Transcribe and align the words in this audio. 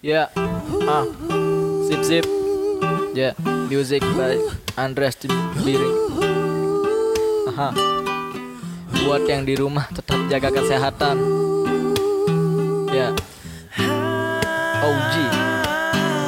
Ya. 0.00 0.32
Ah. 0.88 1.04
Sip 1.84 2.00
sip. 2.00 2.24
Ya, 3.12 3.36
music 3.68 4.00
by 4.16 4.32
Andreas 4.80 5.12
Diri. 5.60 5.92
Aha. 7.52 7.68
Buat 9.04 9.28
yang 9.28 9.44
di 9.44 9.60
rumah 9.60 9.84
tetap 9.92 10.16
jaga 10.32 10.48
kesehatan. 10.56 11.20
Ya. 12.88 13.12
OG 14.80 15.14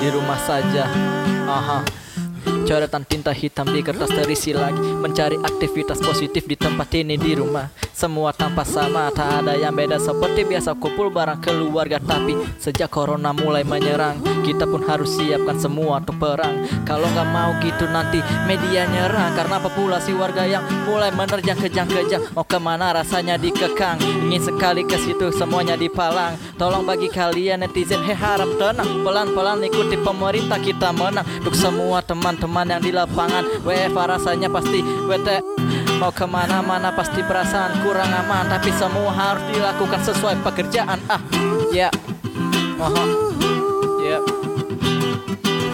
di 0.04 0.08
rumah 0.12 0.36
saja. 0.44 0.84
Aha. 1.48 1.80
Coretan 2.68 3.08
tinta 3.08 3.32
hitam 3.32 3.72
di 3.72 3.82
kertas 3.82 4.06
terisi 4.10 4.54
lagi 4.54 4.94
Mencari 4.94 5.34
aktivitas 5.34 5.98
positif 5.98 6.46
di 6.46 6.54
tempat 6.54 6.94
ini 6.94 7.18
di 7.18 7.34
rumah 7.34 7.66
Semua 8.02 8.34
tanpa 8.34 8.66
sama 8.66 9.14
Tak 9.14 9.46
ada 9.46 9.54
yang 9.54 9.78
beda. 9.78 9.94
Seperti 9.94 10.42
biasa 10.42 10.74
kumpul 10.74 11.06
barang 11.14 11.38
keluarga. 11.38 12.02
Tapi 12.02 12.34
sejak 12.58 12.90
corona 12.90 13.30
mulai 13.30 13.62
menyerang 13.62 14.18
Kita 14.42 14.66
pun 14.66 14.82
harus 14.82 15.14
siapkan 15.14 15.54
semua 15.54 16.02
untuk 16.02 16.18
perang. 16.18 16.66
Kalau 16.82 17.06
nggak 17.06 17.28
mau 17.30 17.54
gitu 17.62 17.86
nanti 17.86 18.18
media 18.50 18.90
nyerang. 18.90 19.38
Karena 19.38 19.62
populasi 19.62 20.18
warga 20.18 20.42
yang 20.42 20.66
mulai 20.82 21.14
menerjang 21.14 21.54
kejang-kejang. 21.54 22.34
Mau 22.34 22.42
ke 22.42 22.58
mana 22.58 22.90
rasanya 22.90 23.38
dikekang? 23.38 24.02
Ingin 24.02 24.50
sekali 24.50 24.82
ke 24.82 24.98
situ 24.98 25.30
semuanya 25.30 25.78
dipalang. 25.78 26.34
Tolong 26.58 26.82
bagi 26.82 27.06
kalian 27.06 27.62
netizen 27.62 28.02
Hei 28.02 28.18
harap 28.18 28.50
tenang. 28.58 29.06
Pelan-pelan 29.06 29.62
ikuti 29.62 29.94
pemerintah 29.94 30.58
kita 30.58 30.90
menang. 30.90 31.22
Untuk 31.38 31.54
semua 31.54 32.02
teman-teman 32.02 32.66
yang 32.66 32.82
di 32.82 32.90
lapangan 32.90 33.62
WFA 33.62 34.18
rasanya 34.18 34.50
pasti 34.50 34.82
WT 34.82 35.61
Mau 36.02 36.10
ke 36.10 36.26
mana-mana 36.26 36.90
pasti 36.90 37.22
perasaan 37.22 37.78
kurang 37.86 38.10
aman 38.10 38.50
Tapi 38.50 38.74
semua 38.74 39.14
harus 39.14 39.46
dilakukan 39.54 40.02
sesuai 40.02 40.34
pekerjaan. 40.42 40.98
Ah, 41.06 41.22
ya. 41.70 41.94
Mohon. 42.74 43.38
Ya. 44.02 44.18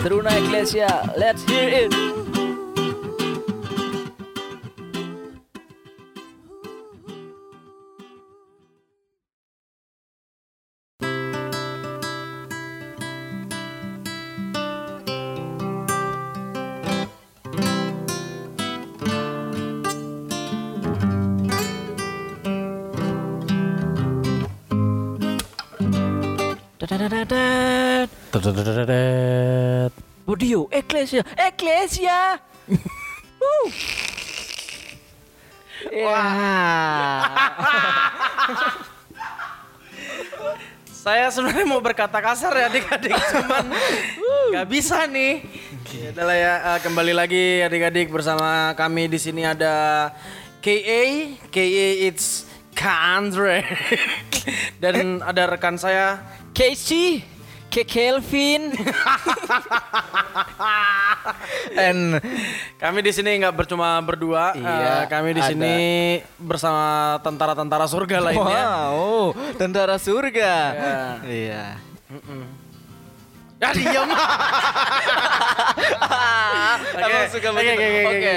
Teruna 0.05 0.37
Iglesia, 0.37 1.09
let's 1.17 1.49
hear 1.49 1.89
it 1.89 2.28
Budio, 30.25 30.69
Ecclesia, 30.73 31.21
Ecclesia. 31.37 32.41
Wah. 36.05 37.23
Saya 40.89 41.33
sebenarnya 41.33 41.65
mau 41.65 41.81
berkata 41.81 42.21
kasar 42.21 42.53
ya 42.53 42.69
adik-adik, 42.69 43.17
cuman 43.17 43.73
nggak 44.53 44.67
bisa 44.69 45.09
nih. 45.09 45.41
Adalah 46.13 46.37
ya 46.37 46.55
kembali 46.85 47.17
lagi 47.17 47.65
adik-adik 47.65 48.13
bersama 48.13 48.77
kami 48.77 49.09
di 49.09 49.17
sini 49.17 49.45
ada 49.45 50.09
KA, 50.61 51.03
KA 51.49 51.89
it's 52.05 52.45
Kandre 52.77 53.65
dan 54.83 55.25
ada 55.25 55.49
rekan 55.49 55.81
saya 55.81 56.21
Casey, 56.53 57.25
Ke 57.79 57.87
Kelvin. 57.87 58.75
And 61.79 62.19
Kami 62.75 63.07
di 63.07 63.15
sini 63.15 63.39
nggak 63.39 63.55
bercuma 63.55 64.03
berdua, 64.03 64.51
Iya, 64.59 64.67
eh, 64.67 65.03
kami 65.07 65.31
di 65.31 65.39
ada. 65.39 65.47
sini 65.47 65.77
bersama 66.35 66.87
tentara-tentara 67.23 67.87
surga 67.87 68.19
lainnya. 68.19 68.63
wow, 68.91 69.31
tentara 69.55 69.95
surga. 69.95 70.53
Ya. 70.75 70.99
Iya. 71.23 71.65
Ya 73.59 73.69
diam. 73.79 74.11
Oke, 76.91 77.15
suka 77.31 77.49
oke, 77.55 77.63
oke, 77.63 77.79
oke, 77.79 78.03
Oke. 78.03 78.11
oke. 78.11 78.37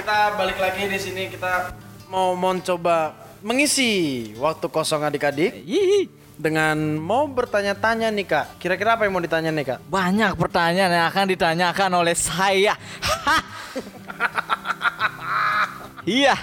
Kita 0.00 0.16
balik 0.32 0.56
lagi 0.56 0.82
di 0.88 0.96
sini 0.96 1.28
kita 1.28 1.76
mau 2.08 2.32
mencoba 2.32 3.12
mengisi 3.44 3.92
waktu 4.34 4.64
kosong 4.64 5.04
adik-adik 5.04 5.52
Yihi. 5.60 6.08
Dengan 6.38 6.78
mau 6.96 7.26
bertanya-tanya 7.26 8.14
nih 8.14 8.26
kak. 8.26 8.46
Kira-kira 8.62 8.94
apa 8.94 9.04
yang 9.04 9.12
mau 9.18 9.22
ditanya 9.22 9.50
nih 9.50 9.74
kak? 9.74 9.78
Banyak 9.90 10.32
pertanyaan 10.38 10.94
yang 10.94 11.06
akan 11.10 11.26
ditanyakan 11.34 11.90
oleh 11.98 12.14
saya. 12.14 12.78
Iya. 16.08 16.34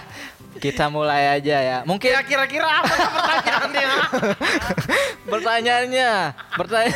Kita 0.62 0.88
mulai 0.94 1.42
aja 1.42 1.58
ya. 1.58 1.78
Mungkin 1.90 2.14
Ya 2.14 2.22
kira-kira 2.22 2.70
apa 2.70 2.94
pertanyaannya? 2.94 3.90
pertanyaannya, 5.34 6.12
bertanya. 6.56 6.96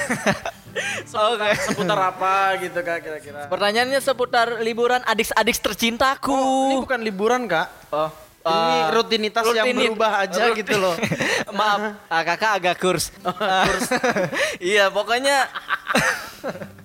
Oke. 1.34 1.50
Seputar 1.66 2.00
apa 2.14 2.34
gitu 2.62 2.80
kak 2.80 2.98
kira-kira? 3.04 3.50
Pertanyaannya 3.50 4.00
seputar 4.00 4.62
liburan 4.62 5.02
adik-adik 5.04 5.58
tercintaku. 5.60 6.32
Oh, 6.32 6.70
ini 6.72 6.76
bukan 6.86 7.02
liburan 7.02 7.42
kak. 7.50 7.68
Oh, 7.90 8.10
Ini 8.50 8.78
eh, 8.80 8.86
rutinitas 8.94 9.44
yang 9.54 9.66
berubah 9.74 10.12
aja 10.26 10.44
rutin- 10.50 10.58
gitu 10.66 10.76
loh. 10.82 10.96
Maaf, 11.58 11.80
ah, 12.10 12.22
kakak 12.26 12.52
agak 12.62 12.76
kurs. 12.82 13.14
iya, 14.74 14.90
pokoknya 14.90 15.46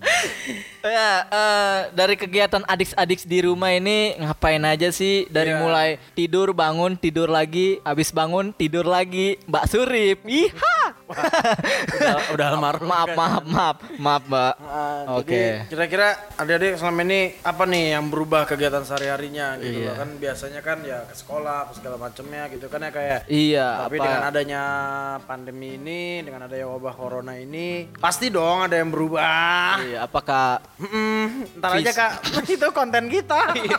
ya 0.84 1.09
eh, 1.25 1.78
dari 1.92 2.15
kegiatan 2.15 2.60
adik-adik 2.62 3.25
di 3.25 3.38
rumah 3.41 3.70
ini 3.70 4.19
ngapain 4.19 4.60
aja 4.62 4.88
sih? 4.91 5.25
Dari 5.26 5.47
Iya. 5.47 5.59
mulai 5.59 5.88
tidur, 6.12 6.53
bangun, 6.53 6.94
tidur 6.94 7.26
lagi, 7.26 7.81
habis 7.81 8.10
bangun, 8.10 8.50
tidur 8.50 8.84
lagi. 8.84 9.41
Mbak 9.44 9.64
Surip, 9.66 10.19
iha. 10.25 10.78
udah, 11.06 12.14
udah 12.32 12.47
almarhum. 12.53 12.84
maaf, 12.84 13.06
kan. 13.06 13.16
maaf, 13.16 13.44
maaf, 13.47 13.76
maaf, 13.98 14.22
Mbak. 14.25 14.54
Ah, 14.62 15.03
Oke. 15.14 15.32
Jadi 15.32 15.69
kira-kira 15.69 16.09
adik-adik 16.34 16.76
selama 16.76 17.00
ini 17.03 17.20
apa 17.41 17.62
nih 17.64 17.84
yang 17.94 18.04
berubah 18.06 18.44
kegiatan 18.44 18.82
sehari-harinya 18.82 19.56
gitu 19.59 19.78
Iya. 19.78 19.87
loh 19.87 19.97
kan 19.97 20.09
biasanya 20.14 20.60
kan 20.60 20.78
ya 20.82 21.04
ke 21.04 21.14
sekolah 21.14 21.56
apa 21.64 21.72
segala 21.72 21.97
macamnya 21.97 22.48
gitu 22.48 22.66
kan 22.66 22.81
ya 22.81 22.91
kayak 22.91 23.20
Iya, 23.26 23.69
tapi 23.81 23.97
apa? 23.97 24.04
dengan 24.04 24.22
adanya 24.25 24.62
pandemi 25.22 25.76
ini 25.76 26.03
dengan 26.20 26.44
adanya 26.44 26.66
wabah 26.69 26.94
corona 26.94 27.34
ini 27.34 27.88
pasti 27.94 28.28
dong 28.28 28.62
ada 28.62 28.75
yang 28.75 28.88
berubah. 28.88 29.81
Iya, 29.81 29.94
apakah 29.97 30.59
Mm-mm, 30.77 31.47
ntar 31.56 31.71
aja 31.75 31.93
kak 31.93 32.12
itu 32.55 32.66
konten 32.71 33.06
kita 33.06 33.41
Iya. 33.56 33.78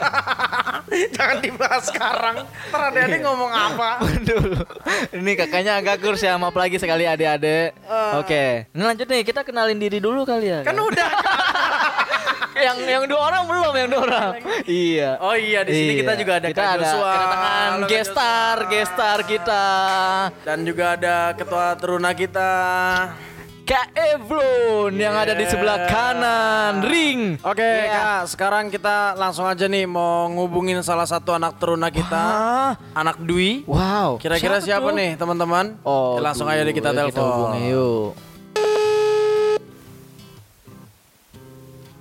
jangan 1.11 1.37
dibahas 1.39 1.83
sekarang 1.85 2.35
ntar 2.69 2.81
adik-adik 2.89 3.21
ngomong 3.21 3.49
apa 3.49 3.89
Waduh, 3.99 4.63
ini 5.13 5.31
kakaknya 5.33 5.77
agak 5.77 5.99
kurs 5.99 6.19
ya, 6.19 6.35
maaf 6.35 6.53
lagi 6.53 6.75
sekali 6.75 7.03
adik-adik. 7.03 7.73
Oke, 8.15 8.69
ini 8.69 8.83
lanjut 8.83 9.05
nih, 9.05 9.21
kita 9.23 9.41
kenalin 9.41 9.75
diri 9.75 9.97
dulu 9.97 10.23
kali 10.23 10.47
ya. 10.47 10.59
Kan 10.61 10.75
udah 10.75 11.09
yang 12.65 12.77
yang 12.79 13.03
dua 13.03 13.21
orang 13.25 13.43
belum, 13.45 13.73
yang 13.73 13.89
dua 13.89 14.01
orang. 14.03 14.31
iya. 14.63 15.19
oh 15.19 15.33
iya 15.33 15.61
di 15.61 15.71
sini 15.71 15.93
kita 15.97 16.13
Iya. 16.13 16.19
juga 16.21 16.33
ada 16.33 16.47
kita 16.47 16.55
Kak 16.57 16.69
ada 16.69 16.79
Joshua. 16.81 17.11
kedatangan 17.11 17.71
gestar, 17.85 18.55
gestar 18.69 19.17
kita. 19.23 19.65
dan 20.41 20.57
juga 20.61 20.85
ada 20.93 21.17
ketua 21.33 21.65
teruna 21.75 22.11
kita 22.13 22.51
Kak 23.65 23.97
Evlon 23.97 24.93
yang 24.93 25.17
ada 25.17 25.33
di 25.33 25.41
sebelah 25.43 25.89
kanan 25.89 26.85
ring. 26.85 27.41
Oke 27.41 27.65
Iya. 27.65 28.21
kak, 28.21 28.21
sekarang 28.29 28.69
kita 28.69 29.17
langsung 29.17 29.41
aja 29.41 29.65
nih 29.65 29.89
mau 29.89 30.29
ngubungin 30.29 30.85
salah 30.85 31.09
satu 31.09 31.33
anak 31.33 31.57
teruna 31.57 31.89
kita, 31.89 32.13
Hah? 32.13 32.71
anak 32.93 33.17
Dwi. 33.17 33.65
Wow. 33.65 34.21
Kira-kira 34.21 34.61
siapa, 34.61 34.93
tuh? 34.93 34.93
nih 34.93 35.17
teman-teman? 35.17 35.81
Oh, 35.81 36.21
Ya, 36.21 36.29
langsung 36.29 36.45
aja 36.45 36.61
deh 36.61 36.77
kita 36.77 36.93
ya 36.93 37.09
telepon. 37.09 37.25
hubungi, 37.25 37.73
yuk. 37.73 38.09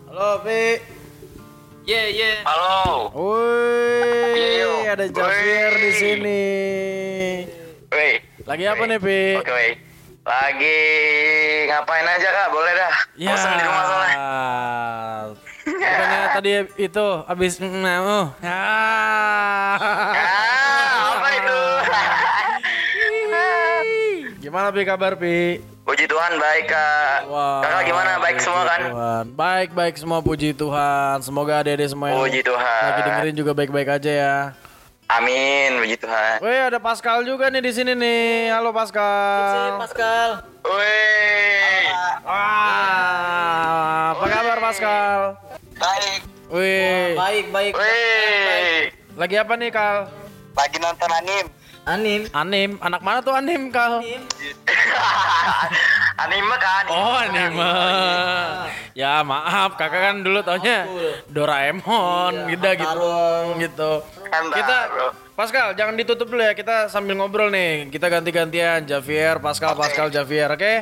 Halo, 0.04 0.28
Pi. 0.44 0.62
Ye 1.84 2.00
ye. 2.12 2.32
Halo, 2.44 3.08
Woi, 3.08 4.84
ada 4.84 5.04
Woi. 5.08 5.80
di 5.80 5.90
sini. 5.96 6.44
woi. 7.88 8.10
Lagi 8.44 8.64
apa 8.68 8.82
nih, 8.84 8.98
Pi? 9.00 9.20
Oke, 9.40 9.48
woi. 9.48 9.70
Lagi 10.24 10.80
ngapain 11.68 12.06
aja 12.08 12.28
kak? 12.32 12.48
Boleh 12.48 12.72
dah. 12.72 12.94
Ya. 13.12 13.28
Bosan 13.28 13.60
di 13.60 13.64
rumah 13.68 13.84
soalnya. 13.84 14.16
Bukannya 15.64 16.20
tadi 16.32 16.50
itu 16.80 17.06
habis 17.28 17.52
nah, 17.60 17.98
oh. 18.00 18.26
Ah. 18.40 19.76
Ah, 20.16 20.96
apa 21.12 21.28
itu? 21.28 21.60
Gimana 24.44 24.72
Pi 24.72 24.82
kabar, 24.82 25.12
Pi? 25.16 25.60
Puji 25.84 26.08
Tuhan 26.08 26.40
baik 26.40 26.72
kak. 26.72 27.28
Wah, 27.28 27.60
Kakak 27.60 27.82
gimana? 27.84 28.16
Baik 28.16 28.40
semua 28.40 28.64
kan? 28.64 28.80
Tuhan. 28.80 29.24
Baik, 29.36 29.76
baik 29.76 29.94
semua 30.00 30.24
puji 30.24 30.56
Tuhan. 30.56 31.20
Semoga 31.20 31.60
adik-adik 31.60 31.92
semua 31.92 32.08
yang 32.08 32.24
Puji 32.24 32.40
Tuhan. 32.40 32.80
lagi 32.88 33.00
dengerin 33.04 33.36
juga 33.36 33.52
baik-baik 33.52 33.88
aja 33.92 34.08
ya. 34.08 34.36
Amin, 35.04 35.84
puji 35.84 36.00
Tuhan. 36.00 36.40
Weh, 36.40 36.60
ada 36.64 36.80
Pascal 36.80 37.20
juga 37.28 37.52
nih 37.52 37.60
di 37.60 37.72
sini 37.76 37.92
nih. 37.92 38.56
Halo 38.56 38.72
Pascal. 38.72 39.52
Sini 39.52 39.70
Pascal. 39.76 40.28
Woi. 40.64 41.92
Wah, 42.24 44.16
apa 44.16 44.24
kabar 44.24 44.58
Pascal? 44.64 45.18
Baik. 45.76 46.20
Weh. 46.48 47.12
Baik, 47.20 47.44
baik. 47.52 47.72
Woi. 47.76 48.88
Lagi 49.20 49.36
apa 49.36 49.52
nih, 49.60 49.68
Kal? 49.68 50.08
Lagi 50.56 50.76
nonton 50.80 51.10
anim. 51.12 51.46
Anim. 51.84 52.20
Anim. 52.32 52.70
Anak 52.80 53.04
mana 53.04 53.20
tuh 53.20 53.36
anim, 53.36 53.68
Kal? 53.68 54.00
Anim. 54.00 54.24
anime 56.14 56.56
kan 56.62 56.84
oh 56.88 57.14
anime. 57.18 57.72
ya 58.94 59.26
maaf 59.26 59.74
kakak 59.74 60.00
kan 60.00 60.16
dulu 60.22 60.40
taunya 60.46 60.86
Doraemon 61.26 62.46
iya, 62.46 62.50
gitu 62.54 62.68
gitu 63.58 63.92
Kan 64.34 64.44
Kita. 64.50 64.78
Pascal, 65.34 65.74
jangan 65.74 65.94
ditutup 65.98 66.30
dulu 66.30 66.42
ya. 66.42 66.54
Kita 66.54 66.86
sambil 66.90 67.18
ngobrol 67.18 67.50
nih. 67.50 67.90
Kita 67.90 68.06
ganti-gantian, 68.06 68.86
Javier, 68.86 69.38
Pascal, 69.42 69.74
Pascal, 69.74 70.10
Javier, 70.10 70.50
oke? 70.50 70.74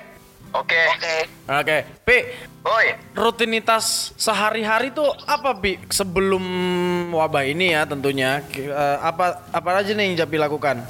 Oke. 0.52 0.82
Oke. 0.92 1.16
Oke, 1.48 1.76
Pi, 2.04 2.16
Woi, 2.62 2.94
rutinitas 3.16 4.12
sehari-hari 4.20 4.92
tuh 4.92 5.08
apa 5.24 5.56
Pi 5.56 5.80
sebelum 5.88 6.44
wabah 7.10 7.42
ini 7.48 7.72
ya 7.74 7.88
tentunya 7.88 8.44
eh, 8.54 8.98
apa 9.00 9.48
apa 9.50 9.68
aja 9.80 9.96
nih 9.96 10.12
yang 10.12 10.16
Japi 10.22 10.36
lakukan? 10.38 10.84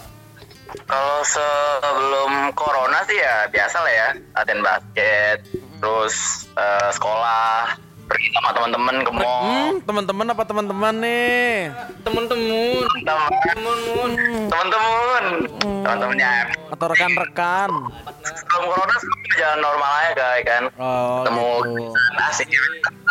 kalau 0.88 1.20
sebelum 1.24 2.52
corona 2.56 3.04
sih 3.04 3.16
ya 3.16 3.48
biasa 3.52 3.76
lah 3.84 3.92
ya, 3.92 4.08
latihan 4.32 4.60
basket, 4.64 5.38
terus 5.80 6.48
eh, 6.56 6.90
sekolah, 6.96 7.76
pergi 8.12 8.28
sama 8.30 8.50
teman-teman 8.52 8.94
ke 9.00 9.10
mall. 9.10 9.40
Hmm, 9.42 9.72
teman-teman 9.82 10.26
apa 10.28 10.42
teman-teman 10.44 10.94
nih? 11.00 11.72
Temen-temen. 12.04 12.84
Teman- 13.00 13.32
Temen-temen. 13.42 14.10
Teman-teman, 14.52 15.24
teman-temannya. 15.80 16.32
Atau 16.68 16.86
rekan-rekan? 16.86 17.70
Sebelum 18.22 18.64
corona 18.68 18.94
jalan 19.32 19.58
normal 19.58 19.90
aja 19.98 20.12
guys 20.12 20.42
kan. 20.44 20.62
Oh, 20.76 21.24
Ketemu 21.24 21.48
gitu. 21.48 21.84
asik. 22.22 22.48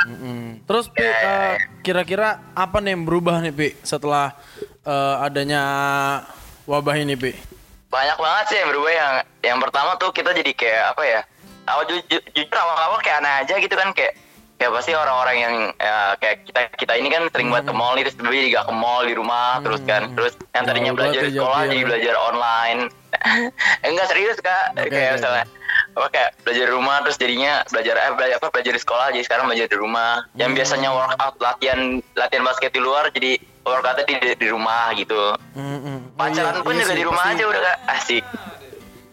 Mm-mm. 0.04 0.42
Terus 0.64 0.86
Pi, 0.88 1.02
eh, 1.02 1.54
kira-kira 1.82 2.28
apa 2.54 2.78
nih 2.78 2.94
yang 2.94 3.04
berubah 3.04 3.42
nih 3.42 3.52
Pi 3.52 3.68
setelah 3.82 4.38
eh, 4.82 5.16
adanya 5.20 5.62
wabah 6.64 6.96
ini 6.96 7.14
Pi? 7.16 7.34
Banyak 7.88 8.18
banget 8.18 8.46
sih 8.48 8.58
yang 8.58 8.70
berubah 8.70 8.92
yang 8.92 9.14
yang 9.44 9.58
pertama 9.60 9.98
tuh 9.98 10.10
kita 10.10 10.30
jadi 10.32 10.52
kayak 10.54 10.84
apa 10.94 11.04
ya? 11.04 11.22
Awal 11.64 11.84
ju- 11.88 12.06
ju- 12.08 12.26
jujur 12.32 12.56
awal-awal 12.56 12.98
kayak 13.00 13.20
aneh 13.20 13.34
aja 13.42 13.54
gitu 13.56 13.74
kan 13.74 13.90
kayak 13.92 14.14
kayak 14.62 14.78
pasti 14.78 14.94
orang-orang 14.94 15.38
yang 15.42 15.56
ya, 15.74 16.14
kayak 16.22 16.46
kita 16.46 16.60
kita 16.78 16.94
ini 16.94 17.10
kan 17.10 17.26
sering 17.34 17.50
buat 17.50 17.66
ke 17.66 17.74
mall 17.74 17.98
nih 17.98 18.06
terus 18.06 18.14
jadi 18.22 18.54
gak 18.54 18.70
ke 18.70 18.74
mall 18.78 19.02
di 19.02 19.18
rumah 19.18 19.58
terus 19.66 19.82
kan 19.90 20.14
terus 20.14 20.38
yang 20.54 20.70
tadinya 20.70 20.94
Jauh 20.94 20.98
belajar 21.02 21.22
di 21.26 21.32
ya, 21.34 21.38
sekolah 21.42 21.62
jadi 21.66 21.82
belajar 21.82 22.14
online. 22.22 22.80
Enggak 23.90 24.08
serius 24.08 24.38
kak. 24.38 24.78
Oke, 24.78 24.88
kayak 24.88 25.10
oke, 25.10 25.16
misalnya 25.18 25.46
apa 25.92 26.08
kayak 26.14 26.30
belajar 26.46 26.64
di 26.64 26.72
rumah 26.72 26.98
terus 27.02 27.18
jadinya 27.18 27.54
belajar 27.68 27.96
eh 27.98 28.12
belajar 28.14 28.36
apa 28.38 28.48
belajar 28.54 28.74
di 28.78 28.82
sekolah 28.82 29.06
jadi 29.10 29.24
sekarang 29.26 29.46
belajar 29.50 29.66
di 29.66 29.78
rumah. 29.82 30.12
Yang 30.38 30.52
biasanya 30.62 30.90
Hmm. 30.94 30.98
workout 31.02 31.36
latihan 31.42 31.80
latihan 32.14 32.44
basket 32.46 32.70
di 32.70 32.82
luar 32.86 33.10
jadi 33.10 33.32
workoutnya 33.66 34.06
di 34.06 34.16
di 34.38 34.48
rumah 34.48 34.94
gitu. 34.94 35.22
Mm-mm. 35.58 35.98
Oh, 36.06 36.22
pacaran 36.22 36.54
iya, 36.54 36.62
pun 36.62 36.72
iya 36.72 36.82
juga 36.82 36.94
sih, 36.94 37.00
di 37.02 37.06
rumah 37.10 37.26
pasti- 37.26 37.34
aja 37.34 37.44
udah 37.50 37.62
kak. 37.66 37.78
Asik 37.90 38.24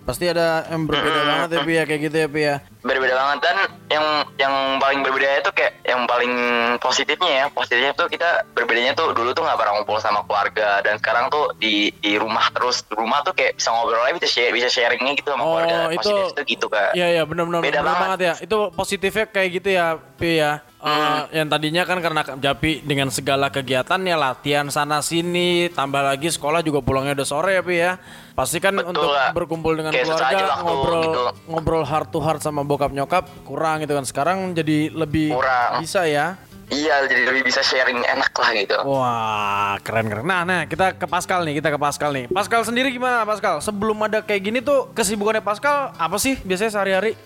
Pasti 0.09 0.25
ada 0.25 0.65
yang 0.65 0.89
berbeda 0.89 1.21
banget 1.21 1.49
ya 1.51 1.61
Pi 1.61 1.73
ya 1.75 1.85
kayak 1.85 2.01
gitu 2.03 2.17
ya 2.17 2.27
Pi 2.27 2.41
ya. 2.43 2.57
berbeda 2.79 3.13
banget 3.13 3.39
dan 3.43 3.57
yang 3.91 4.07
yang 4.39 4.55
paling 4.79 5.05
berbeda 5.05 5.45
itu 5.45 5.51
kayak 5.53 5.77
yang 5.85 6.09
paling 6.09 6.33
positifnya 6.79 7.29
ya 7.29 7.45
positifnya 7.51 7.93
tuh 7.93 8.09
kita 8.09 8.25
berbedanya 8.51 8.97
tuh 8.97 9.13
dulu 9.13 9.29
tuh 9.31 9.45
nggak 9.45 9.59
pernah 9.59 9.73
ngumpul 9.77 9.99
sama 9.99 10.25
keluarga 10.25 10.81
dan 10.81 10.97
sekarang 10.97 11.29
tuh 11.29 11.53
di 11.55 11.93
di 11.95 12.17
rumah 12.17 12.49
terus 12.49 12.81
di 12.83 12.97
rumah 12.97 13.21
tuh 13.21 13.37
kayak 13.37 13.53
bisa 13.55 13.69
ngobrol 13.69 14.01
aja 14.01 14.15
bisa 14.15 14.25
share 14.27 14.55
bisa 14.55 14.69
sharingnya 14.69 15.13
gitu 15.13 15.29
sama 15.29 15.43
Oh, 15.43 15.61
keluarga 15.61 15.77
itu- 15.91 16.01
positif 16.01 16.33
tuh 16.33 16.45
gitu 16.47 16.67
kak 16.67 16.91
Iya 16.95 17.07
iya 17.13 17.23
Beda 17.23 17.45
benar 17.45 17.61
banget. 17.61 18.01
banget 18.01 18.21
ya. 18.23 18.35
Itu 18.41 18.57
positifnya 18.73 19.27
kayak 19.29 19.49
gitu 19.53 19.69
ya, 19.71 19.87
Pi 20.17 20.41
ya. 20.41 20.53
Eh, 20.79 21.21
yang 21.35 21.47
tadinya 21.47 21.83
kan 21.83 21.99
karena 21.99 22.23
Japi 22.39 22.81
dengan 22.81 23.11
segala 23.11 23.51
kegiatan 23.51 23.99
ya 24.01 24.17
latihan 24.17 24.65
sana 24.69 25.03
sini, 25.03 25.69
tambah 25.69 26.01
lagi 26.01 26.31
sekolah 26.31 26.63
juga 26.63 26.79
pulangnya 26.81 27.13
udah 27.13 27.29
sore 27.29 27.53
ya, 27.53 27.63
Pi 27.63 27.77
ya. 27.77 27.93
Pasti 28.39 28.63
kan 28.63 28.71
Betul, 28.71 28.95
untuk 28.95 29.11
Kak. 29.11 29.35
berkumpul 29.35 29.75
dengan 29.75 29.91
Kayak 29.91 30.15
keluarga 30.15 30.47
ngobrol 30.63 31.03
gitu. 31.03 31.21
ngobrol 31.51 31.83
heart 31.83 32.09
to 32.15 32.23
heart 32.23 32.39
sama 32.39 32.63
bokap 32.63 32.95
nyokap 32.95 33.27
kurang 33.43 33.83
gitu 33.83 33.99
kan. 33.99 34.07
Sekarang 34.07 34.55
jadi 34.55 34.95
lebih 34.95 35.35
Kurang. 35.35 35.83
bisa 35.83 36.07
ya. 36.07 36.39
iya 36.69 37.01
jadi 37.03 37.25
lebih 37.25 37.49
bisa 37.49 37.65
sharing 37.65 37.97
enak 37.97 38.29
lah 38.29 38.51
gitu 38.53 38.77
Wah, 38.85 39.75
keren 39.81 40.05
keren. 40.05 40.23
Nah, 40.23 40.45
nah, 40.45 40.69
kita 40.69 40.95
ke 40.95 41.09
Pascal 41.09 41.43
nih, 41.43 41.59
kita 41.59 41.73
ke 41.73 41.81
Pascal 41.81 42.13
nih. 42.13 42.29
Pascal 42.29 42.61
sendiri 42.63 42.93
gimana, 42.93 43.25
Pascal? 43.25 43.59
Sebelum 43.59 43.97
ada 44.05 44.21
kayak 44.21 44.43
gini 44.45 44.61
tuh 44.61 44.87
kesibukannya 44.93 45.41
Pascal 45.41 45.97
apa 45.97 46.17
sih 46.21 46.37
biasanya 46.39 46.71
sehari-hari? 46.71 47.17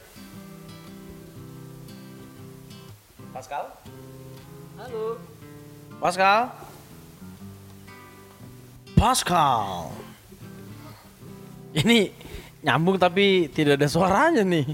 Pascal? 3.34 3.66
Halo. 4.78 5.18
Pascal? 5.98 6.38
Pascal. 8.94 10.01
Ini 11.72 12.12
nyambung 12.60 13.00
tapi 13.00 13.48
tidak 13.48 13.80
ada 13.80 13.88
suaranya 13.88 14.44
nih. 14.44 14.68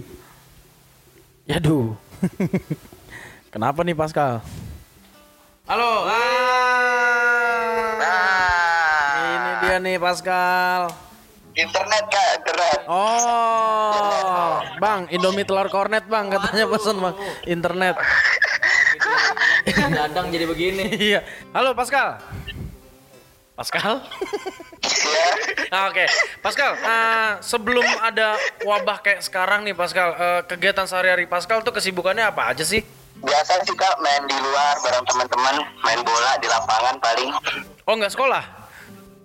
Yaduh. 1.46 1.94
Kenapa 3.54 3.86
nih 3.86 3.94
Pascal? 3.94 4.42
Halo. 5.64 5.92
Ah. 6.04 6.16
nah 7.96 9.14
Ini 9.30 9.52
dia 9.62 9.76
nih 9.78 9.96
Pascal. 9.96 10.90
internet 11.58 12.06
kak 12.06 12.28
internet 12.38 12.78
Oh, 12.86 14.62
Bang, 14.78 15.10
Indomie 15.10 15.42
telur 15.42 15.66
kornet 15.66 16.06
Bang, 16.06 16.30
katanya 16.30 16.70
pesen 16.70 17.02
Bang. 17.02 17.18
Internet. 17.44 17.98
Dadang 19.98 20.30
jadi 20.30 20.46
begini. 20.46 20.86
Iya. 21.10 21.20
Halo 21.50 21.74
Pascal. 21.74 22.22
Pascal? 23.58 23.98
Ah, 25.68 25.90
Oke, 25.90 26.06
Pascal. 26.38 26.78
ah, 26.80 27.42
sebelum 27.42 27.82
ada 28.00 28.32
wabah 28.62 29.02
kayak 29.02 29.20
sekarang 29.20 29.66
nih 29.66 29.74
Pascal, 29.74 30.14
eh, 30.14 30.40
kegiatan 30.46 30.86
sehari-hari 30.86 31.26
Pascal 31.26 31.60
tuh 31.60 31.74
kesibukannya 31.74 32.22
apa 32.24 32.54
aja 32.54 32.62
sih? 32.62 32.86
biasa 33.18 33.66
sih 33.66 33.74
kak 33.74 33.98
main 33.98 34.22
di 34.24 34.38
luar 34.38 34.78
bareng 34.78 35.02
teman-teman 35.02 35.58
main 35.82 35.98
bola 36.06 36.38
di 36.38 36.46
lapangan 36.46 37.02
paling 37.02 37.34
Oh 37.82 37.98
nggak 37.98 38.14
sekolah? 38.14 38.46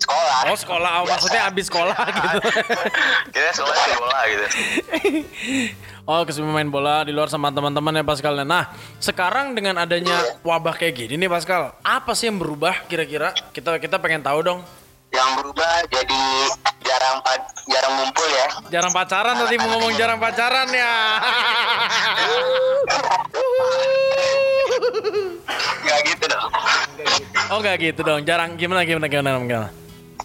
sekolah 0.01 0.39
Oh 0.49 0.57
sekolah, 0.57 0.91
oh, 0.97 1.05
maksudnya 1.05 1.45
abis 1.45 1.69
sekolah 1.69 1.93
gitu. 1.93 2.39
kita 3.29 3.49
sekolah 3.53 3.75
main 3.77 3.95
bola 3.95 4.19
gitu 4.25 4.45
Oh 6.03 6.27
kesibukan 6.27 6.51
main 6.51 6.67
bola 6.67 7.07
di 7.07 7.15
luar 7.15 7.31
sama 7.31 7.47
teman-teman 7.47 7.95
ya 7.95 8.03
Pascal. 8.03 8.35
Nah 8.43 8.67
sekarang 8.99 9.55
dengan 9.55 9.79
adanya 9.79 10.19
wabah 10.43 10.75
kayak 10.75 10.99
gini 10.99 11.15
nih 11.15 11.31
Pascal, 11.31 11.71
apa 11.79 12.11
sih 12.11 12.27
yang 12.27 12.35
berubah 12.35 12.75
kira-kira? 12.85 13.31
Kita 13.55 13.79
kita 13.79 13.95
pengen 13.99 14.19
tahu 14.19 14.43
dong. 14.43 14.61
yang 15.13 15.37
berubah 15.37 15.85
jadi 15.93 16.21
jarang 16.81 17.21
jarang 17.69 17.93
ngumpul 18.01 18.25
ya 18.25 18.47
Jarang 18.73 18.89
pacaran 18.89 19.37
tadi 19.37 19.61
mau 19.61 19.69
ngomong 19.77 19.93
jarang 19.93 20.17
pacaran 20.17 20.65
ya. 20.73 20.93
nggak 25.85 25.99
gitu 26.09 26.25
dong 26.25 26.49
oh 27.51 27.57
nggak 27.61 27.77
gitu 27.77 28.01
dong, 28.01 28.25
jarang 28.25 28.57
gimana 28.57 28.81
gimana 28.83 29.05
gimana 29.05 29.29
gimana. 29.37 29.69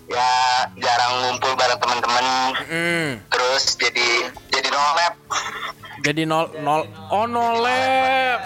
ya 0.08 0.32
jarang 0.80 1.12
ngumpul 1.20 1.52
bareng 1.52 1.78
teman-teman 1.78 2.25
Hmm, 2.64 3.08
terus 3.28 3.76
jadi 3.76 4.08
no 4.78 4.87
lab 4.94 5.14
jadi 5.99 6.23
nol 6.23 6.47
nol 6.62 6.82
oh 7.11 7.26
no 7.26 7.58
lab. 7.58 8.40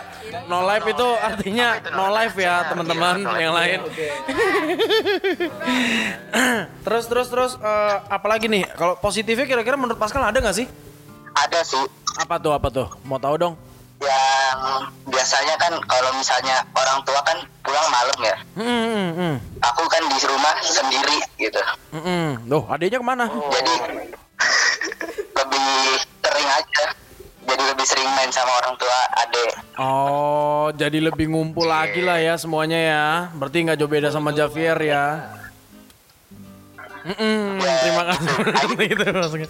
No 0.48 0.64
life 0.64 0.88
itu 0.88 1.08
artinya 1.20 1.76
no 1.92 2.08
life 2.08 2.32
ya 2.34 2.64
teman-teman 2.64 3.20
yang 3.36 3.52
lain. 3.52 3.84
terus 6.84 7.04
terus 7.04 7.28
terus 7.28 7.52
eh, 7.54 7.96
apalagi 8.08 8.48
nih 8.48 8.64
kalau 8.72 8.96
positifnya 8.96 9.44
kira-kira 9.44 9.76
menurut 9.76 10.00
Pascal 10.00 10.24
ada 10.24 10.38
nggak 10.38 10.56
sih? 10.56 10.66
ada 11.34 11.60
sih 11.60 11.80
Apa 12.18 12.36
tuh 12.36 12.52
apa 12.52 12.68
tuh? 12.68 12.88
Mau 13.04 13.16
tahu 13.16 13.36
dong? 13.36 13.54
yang 14.02 14.82
biasanya 15.06 15.54
kan 15.56 15.70
kalau 15.86 16.10
misalnya 16.12 16.58
orang 16.72 16.98
tua 17.04 17.22
kan 17.22 17.38
pulang 17.62 17.86
malam 17.86 18.18
ya 18.18 18.36
Hmm, 18.58 18.66
hmm, 18.82 19.10
hmm. 19.14 19.34
aku 19.62 19.82
kan 19.86 20.02
di 20.02 20.18
rumah 20.26 20.54
sendiri 20.60 21.18
gitu 21.38 21.60
Hmm, 21.92 22.02
hmm. 22.02 22.28
Loh, 22.48 22.66
adiknya 22.66 22.98
ke 22.98 23.06
mana? 23.06 23.30
jadi 23.30 23.74
lebih 25.32 25.70
sering 26.18 26.48
aja 26.50 26.84
jadi 27.42 27.62
lebih 27.82 27.98
sering 27.98 28.14
main 28.14 28.30
sama 28.30 28.52
orang 28.62 28.78
tua 28.78 28.98
adek 29.26 29.50
Oh, 29.74 30.70
jadi 30.78 31.02
lebih 31.02 31.26
ngumpul 31.26 31.66
lagi 31.66 31.98
lah 31.98 32.14
ya 32.22 32.38
semuanya 32.38 32.78
ya. 32.78 33.06
Berarti 33.34 33.58
nggak 33.66 33.74
jauh 33.74 33.90
beda 33.90 34.14
sama 34.14 34.30
Javier 34.30 34.78
ya. 34.78 35.34
Mm-mm, 37.02 37.58
terima 37.58 38.02
kasih 38.06 38.30
itu 38.94 39.02
maksudnya. 39.10 39.48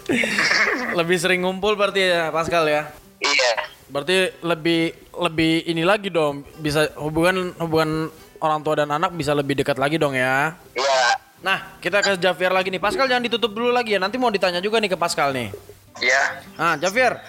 Lebih 0.97 1.17
sering 1.21 1.45
ngumpul 1.45 1.77
berarti 1.77 2.09
ya 2.09 2.33
Pascal 2.33 2.65
ya. 2.65 2.89
iya 3.21 3.53
Berarti 3.93 4.33
lebih 4.41 4.97
lebih 5.13 5.69
ini 5.69 5.85
lagi 5.85 6.09
dong, 6.09 6.41
bisa 6.57 6.89
hubungan 6.97 7.53
hubungan 7.61 8.09
orang 8.41 8.65
tua 8.65 8.81
dan 8.81 8.89
anak 8.97 9.13
bisa 9.13 9.37
lebih 9.37 9.61
dekat 9.61 9.77
lagi 9.77 10.01
dong 10.01 10.17
ya. 10.17 10.57
iya 10.73 11.21
Nah, 11.45 11.77
kita 11.77 12.01
ke 12.01 12.17
Javier 12.17 12.49
lagi 12.49 12.73
nih. 12.73 12.81
Pascal 12.81 13.05
jangan 13.05 13.29
ditutup 13.29 13.53
dulu 13.53 13.69
lagi 13.69 13.93
ya. 13.93 14.01
Nanti 14.01 14.17
mau 14.17 14.33
ditanya 14.33 14.57
juga 14.57 14.81
nih 14.81 14.89
ke 14.89 14.97
Pascal 14.97 15.29
nih. 15.37 15.53
iya 16.01 16.41
Nah, 16.57 16.73
Javier, 16.81 17.21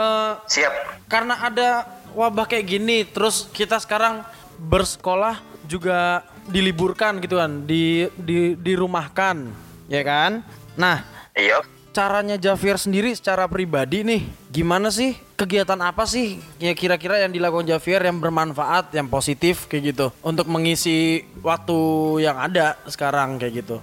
eh, 0.00 0.32
siap 0.48 0.72
karena 1.06 1.34
ada 1.36 1.68
wabah 2.16 2.48
kayak 2.48 2.66
gini, 2.66 3.04
terus 3.06 3.46
kita 3.52 3.78
sekarang 3.78 4.24
bersekolah 4.58 5.38
juga 5.66 6.26
diliburkan 6.50 7.22
gitu 7.22 7.38
kan, 7.38 7.62
di 7.62 8.10
di 8.18 8.58
dirumahkan, 8.58 9.46
ya 9.86 10.02
kan? 10.02 10.42
Nah, 10.74 11.06
Iya. 11.38 11.62
caranya 11.90 12.34
Javier 12.34 12.78
sendiri 12.78 13.14
secara 13.14 13.46
pribadi 13.46 14.02
nih, 14.02 14.22
gimana 14.50 14.90
sih? 14.90 15.14
Kegiatan 15.38 15.78
apa 15.80 16.04
sih 16.04 16.36
ya 16.60 16.74
kira-kira 16.76 17.16
yang 17.22 17.32
dilakukan 17.32 17.64
Javier 17.64 18.02
yang 18.02 18.18
bermanfaat, 18.18 18.92
yang 18.92 19.06
positif 19.08 19.70
kayak 19.70 19.94
gitu 19.94 20.06
untuk 20.20 20.50
mengisi 20.50 21.24
waktu 21.40 21.78
yang 22.26 22.36
ada 22.36 22.76
sekarang 22.90 23.38
kayak 23.38 23.64
gitu? 23.64 23.76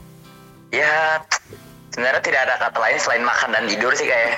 Ya, 0.69 1.23
sebenarnya 1.97 2.21
tidak 2.21 2.41
ada 2.45 2.61
kata 2.61 2.77
lain 2.77 2.97
selain 3.01 3.25
makan 3.25 3.49
dan 3.57 3.65
tidur 3.65 3.89
sih 3.97 4.05
kayak. 4.05 4.37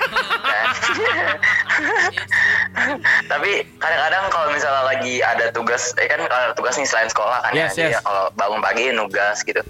Tapi 3.28 3.50
kadang-kadang 3.76 4.24
kalau 4.32 4.48
misalnya 4.48 4.82
lagi 4.88 5.20
ada 5.20 5.52
tugas, 5.52 5.92
eh 6.00 6.08
kan 6.08 6.24
kalau 6.24 6.56
tugas 6.56 6.80
nih 6.80 6.88
selain 6.88 7.12
sekolah 7.12 7.44
kan 7.44 7.52
Yes, 7.52 7.76
ya, 7.76 7.92
yes. 7.92 7.92
ya 7.92 8.00
kalau 8.00 8.32
bangun 8.32 8.64
pagi 8.64 8.88
nugas 8.96 9.44
gitu. 9.44 9.60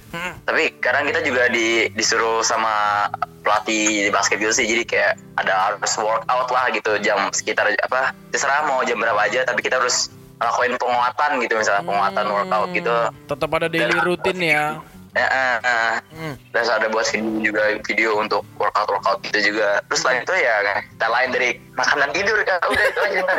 Tapi 0.47 0.79
kadang 0.79 1.11
kita 1.11 1.27
juga 1.27 1.51
di, 1.51 1.91
disuruh 1.99 2.47
sama 2.47 3.11
pelatih 3.43 4.07
di 4.07 4.11
basket 4.15 4.39
gitu 4.39 4.55
sih, 4.55 4.71
jadi 4.71 4.87
kayak 4.87 5.13
ada 5.43 5.75
harus 5.75 5.91
workout 5.99 6.47
lah 6.55 6.71
gitu 6.71 6.95
jam 7.03 7.27
sekitar 7.35 7.75
apa, 7.75 8.15
terserah 8.31 8.71
mau 8.71 8.87
jam 8.87 9.03
berapa 9.03 9.19
aja, 9.19 9.43
tapi 9.43 9.67
kita 9.67 9.83
harus 9.83 10.15
lakuin 10.39 10.79
penguatan 10.79 11.43
gitu 11.43 11.59
misalnya 11.59 11.83
penguatan 11.83 12.27
workout 12.31 12.71
gitu. 12.71 12.95
Tetap 13.27 13.51
ada 13.51 13.67
daily 13.67 13.99
rutin 13.99 14.39
ya. 14.39 14.79
Ya, 15.11 15.27
eh, 15.27 15.59
eh. 15.67 15.97
Terus 16.55 16.71
ada 16.71 16.87
buat 16.87 17.03
video 17.11 17.51
juga 17.51 17.63
video 17.83 18.11
untuk 18.23 18.47
workout 18.59 18.87
workout 18.87 19.19
gitu 19.27 19.53
juga. 19.53 19.83
Terus 19.91 20.01
selain 20.07 20.23
itu 20.23 20.35
ya 20.39 20.55
kita 20.95 21.07
lain 21.11 21.29
dari 21.35 21.49
makan 21.75 21.99
dan 22.07 22.11
tidur 22.15 22.39
ya 22.47 22.57
udah 22.63 22.87
itu 22.87 23.01
aja. 23.01 23.23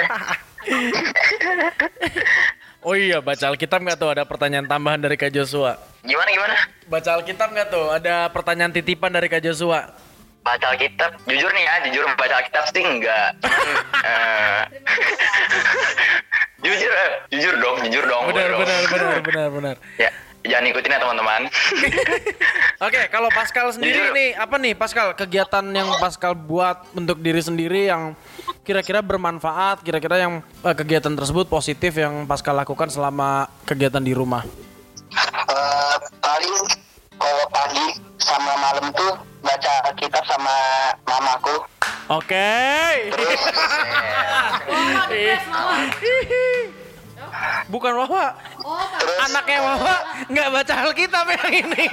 Oh 2.81 2.97
iya, 2.97 3.21
baca 3.21 3.53
Alkitab 3.53 3.77
nggak 3.77 4.01
tuh 4.01 4.09
ada 4.09 4.25
pertanyaan 4.25 4.65
tambahan 4.65 4.97
dari 4.97 5.13
Kak 5.13 5.29
Joshua? 5.29 5.77
Gimana 6.01 6.33
gimana? 6.33 6.57
Baca 6.89 7.13
Alkitab 7.13 7.53
nggak 7.53 7.69
tuh 7.69 7.93
ada 7.93 8.25
pertanyaan 8.33 8.73
titipan 8.73 9.13
dari 9.13 9.29
Kak 9.29 9.45
Joshua? 9.45 9.93
Baca 10.41 10.65
Alkitab, 10.73 11.13
jujur 11.29 11.53
nih 11.53 11.61
ya, 11.61 11.73
jujur 11.85 12.01
baca 12.17 12.41
Alkitab 12.41 12.73
sih 12.73 12.81
enggak. 12.81 13.37
Jujur, 16.61 16.93
jujur 17.33 17.53
dong, 17.57 17.77
jujur 17.89 18.05
dong. 18.05 18.23
Benar, 18.29 18.53
benar, 18.53 18.81
benar, 18.85 19.17
benar, 19.25 19.47
benar. 19.49 19.75
Ya, 19.97 20.13
jangan 20.45 20.65
ikutin 20.73 20.93
ya 20.93 20.99
teman-teman. 20.99 21.41
Oke, 22.87 23.01
kalau 23.13 23.29
Pascal 23.29 23.69
sendiri 23.73 24.09
Jujur. 24.09 24.15
nih 24.15 24.29
apa 24.33 24.55
nih 24.57 24.73
Pascal 24.73 25.13
kegiatan 25.13 25.65
yang 25.69 25.89
Pascal 26.01 26.33
buat 26.33 26.85
untuk 26.97 27.21
diri 27.21 27.41
sendiri 27.41 27.89
yang 27.89 28.17
kira-kira 28.65 29.05
bermanfaat, 29.05 29.85
kira-kira 29.85 30.17
yang 30.17 30.33
eh, 30.65 30.75
kegiatan 30.75 31.13
tersebut 31.13 31.45
positif 31.45 31.93
yang 31.97 32.25
Pascal 32.25 32.57
lakukan 32.57 32.89
selama 32.89 33.49
kegiatan 33.69 34.01
di 34.01 34.13
rumah. 34.17 34.41
Eh, 35.11 35.95
paling 36.17 36.55
kalau 37.21 37.45
pagi 37.53 37.87
sama 38.17 38.53
malam 38.57 38.89
tuh 38.97 39.13
baca 39.41 39.73
kitab 39.97 40.23
sama 40.25 40.55
mamaku 41.05 41.65
Oke. 42.11 42.51
Bukan 47.71 47.93
Wawa. 47.95 48.35
Anaknya 49.29 49.59
Wawa 49.63 49.95
nggak 50.27 50.47
baca 50.51 50.73
Alkitab 50.87 51.25
yang 51.29 51.51
ini. 51.65 51.87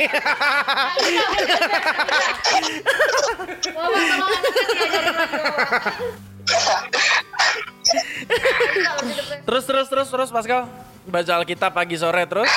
terus 9.48 9.64
terus 9.64 9.86
terus 9.88 10.08
terus 10.12 10.28
Pascal 10.28 10.68
baca 11.08 11.32
Alkitab 11.40 11.72
pagi 11.72 11.96
sore 11.96 12.28
terus. 12.28 12.50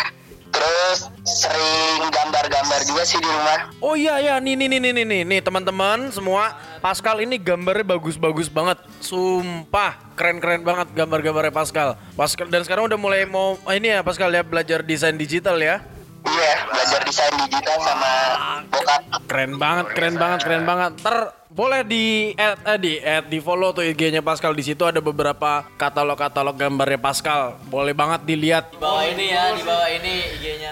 terus 0.52 1.08
sering 1.24 2.12
gambar-gambar 2.12 2.84
juga 2.84 3.08
sih 3.08 3.16
di 3.24 3.24
rumah 3.24 3.72
Oh 3.80 3.96
iya 3.96 4.20
ya, 4.20 4.36
nih 4.44 4.60
nih 4.60 4.68
nih 4.68 4.80
nih 4.84 4.92
nih 4.92 5.06
nih, 5.08 5.22
nih 5.24 5.40
teman-teman 5.40 6.12
semua, 6.12 6.60
Pascal 6.82 7.22
ini 7.22 7.38
gambarnya 7.38 7.86
bagus-bagus 7.86 8.50
banget, 8.50 8.82
sumpah 9.06 10.02
keren-keren 10.18 10.66
banget 10.66 10.90
gambar-gambarnya 10.98 11.54
Pascal. 11.54 11.94
Pascal 12.18 12.50
dan 12.50 12.66
sekarang 12.66 12.90
udah 12.90 12.98
mulai 12.98 13.22
mau 13.30 13.54
ini 13.70 13.94
ya 13.94 14.02
Pascal 14.02 14.34
ya 14.34 14.42
belajar 14.42 14.82
desain 14.82 15.14
digital 15.14 15.62
ya. 15.62 15.86
Iya 16.30 16.54
belajar 16.70 17.02
desain 17.06 17.34
digital 17.46 17.78
sama 17.82 18.14
bokap 18.70 19.02
Keren 19.32 19.56
banget, 19.56 19.96
keren 19.96 20.16
banget, 20.20 20.40
keren 20.44 20.64
banget. 20.68 20.92
Ter 21.00 21.16
boleh 21.48 21.88
di 21.88 22.36
add, 22.36 22.60
eh, 22.68 22.80
di 22.84 22.94
add, 23.00 23.32
di 23.32 23.40
follow 23.40 23.72
tuh 23.72 23.80
IG-nya 23.80 24.20
Pascal 24.20 24.52
di 24.52 24.60
situ 24.60 24.84
ada 24.84 25.00
beberapa 25.00 25.64
katalog-katalog 25.80 26.52
gambarnya 26.52 27.00
Pascal. 27.00 27.56
Boleh 27.72 27.96
banget 27.96 28.28
dilihat. 28.28 28.76
Di 28.76 28.80
bawah 28.84 29.08
ini 29.08 29.32
ya, 29.32 29.44
di 29.56 29.64
bawah 29.64 29.88
ini 29.88 30.14
IG-nya. 30.36 30.72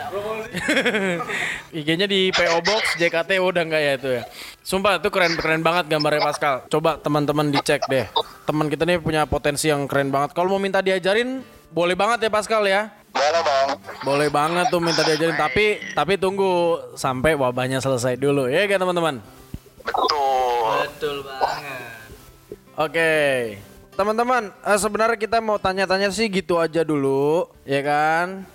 IG-nya 1.80 2.08
di 2.12 2.36
PO 2.36 2.60
Box 2.68 3.00
JKT 3.00 3.40
udah 3.40 3.64
enggak 3.64 3.80
ya 3.80 3.94
itu 3.96 4.10
ya. 4.20 4.24
Sumpah 4.60 5.00
itu 5.00 5.08
keren 5.08 5.40
keren 5.40 5.64
banget 5.64 5.88
gambarnya 5.88 6.20
Pascal. 6.20 6.56
Coba 6.68 7.00
teman-teman 7.00 7.56
dicek 7.56 7.88
deh. 7.88 8.12
Teman 8.44 8.68
kita 8.68 8.84
nih 8.84 9.00
punya 9.00 9.24
potensi 9.24 9.72
yang 9.72 9.88
keren 9.88 10.12
banget. 10.12 10.36
Kalau 10.36 10.52
mau 10.52 10.60
minta 10.60 10.84
diajarin 10.84 11.40
boleh 11.72 11.96
banget 11.96 12.28
ya 12.28 12.30
Pascal 12.34 12.68
ya. 12.68 12.92
boleh 13.10 13.42
dong 13.42 13.69
Boleh 14.00 14.32
banget 14.32 14.72
tuh 14.72 14.80
minta 14.80 15.04
diajarin 15.04 15.36
tapi 15.36 15.84
tapi 15.92 16.16
tunggu 16.16 16.80
sampai 16.96 17.36
wabahnya 17.36 17.84
selesai 17.84 18.16
dulu 18.16 18.48
ya 18.48 18.64
kan 18.66 18.80
teman-teman. 18.80 19.20
Betul. 19.84 20.88
Betul 20.88 21.18
banget. 21.28 21.82
Oke. 22.80 23.16
Teman-teman, 24.00 24.48
eh, 24.64 24.80
sebenarnya 24.80 25.20
kita 25.20 25.44
mau 25.44 25.60
tanya-tanya 25.60 26.08
sih 26.08 26.32
gitu 26.32 26.56
aja 26.56 26.88
dulu, 26.88 27.52
ya 27.68 27.84
kan? 27.84 28.48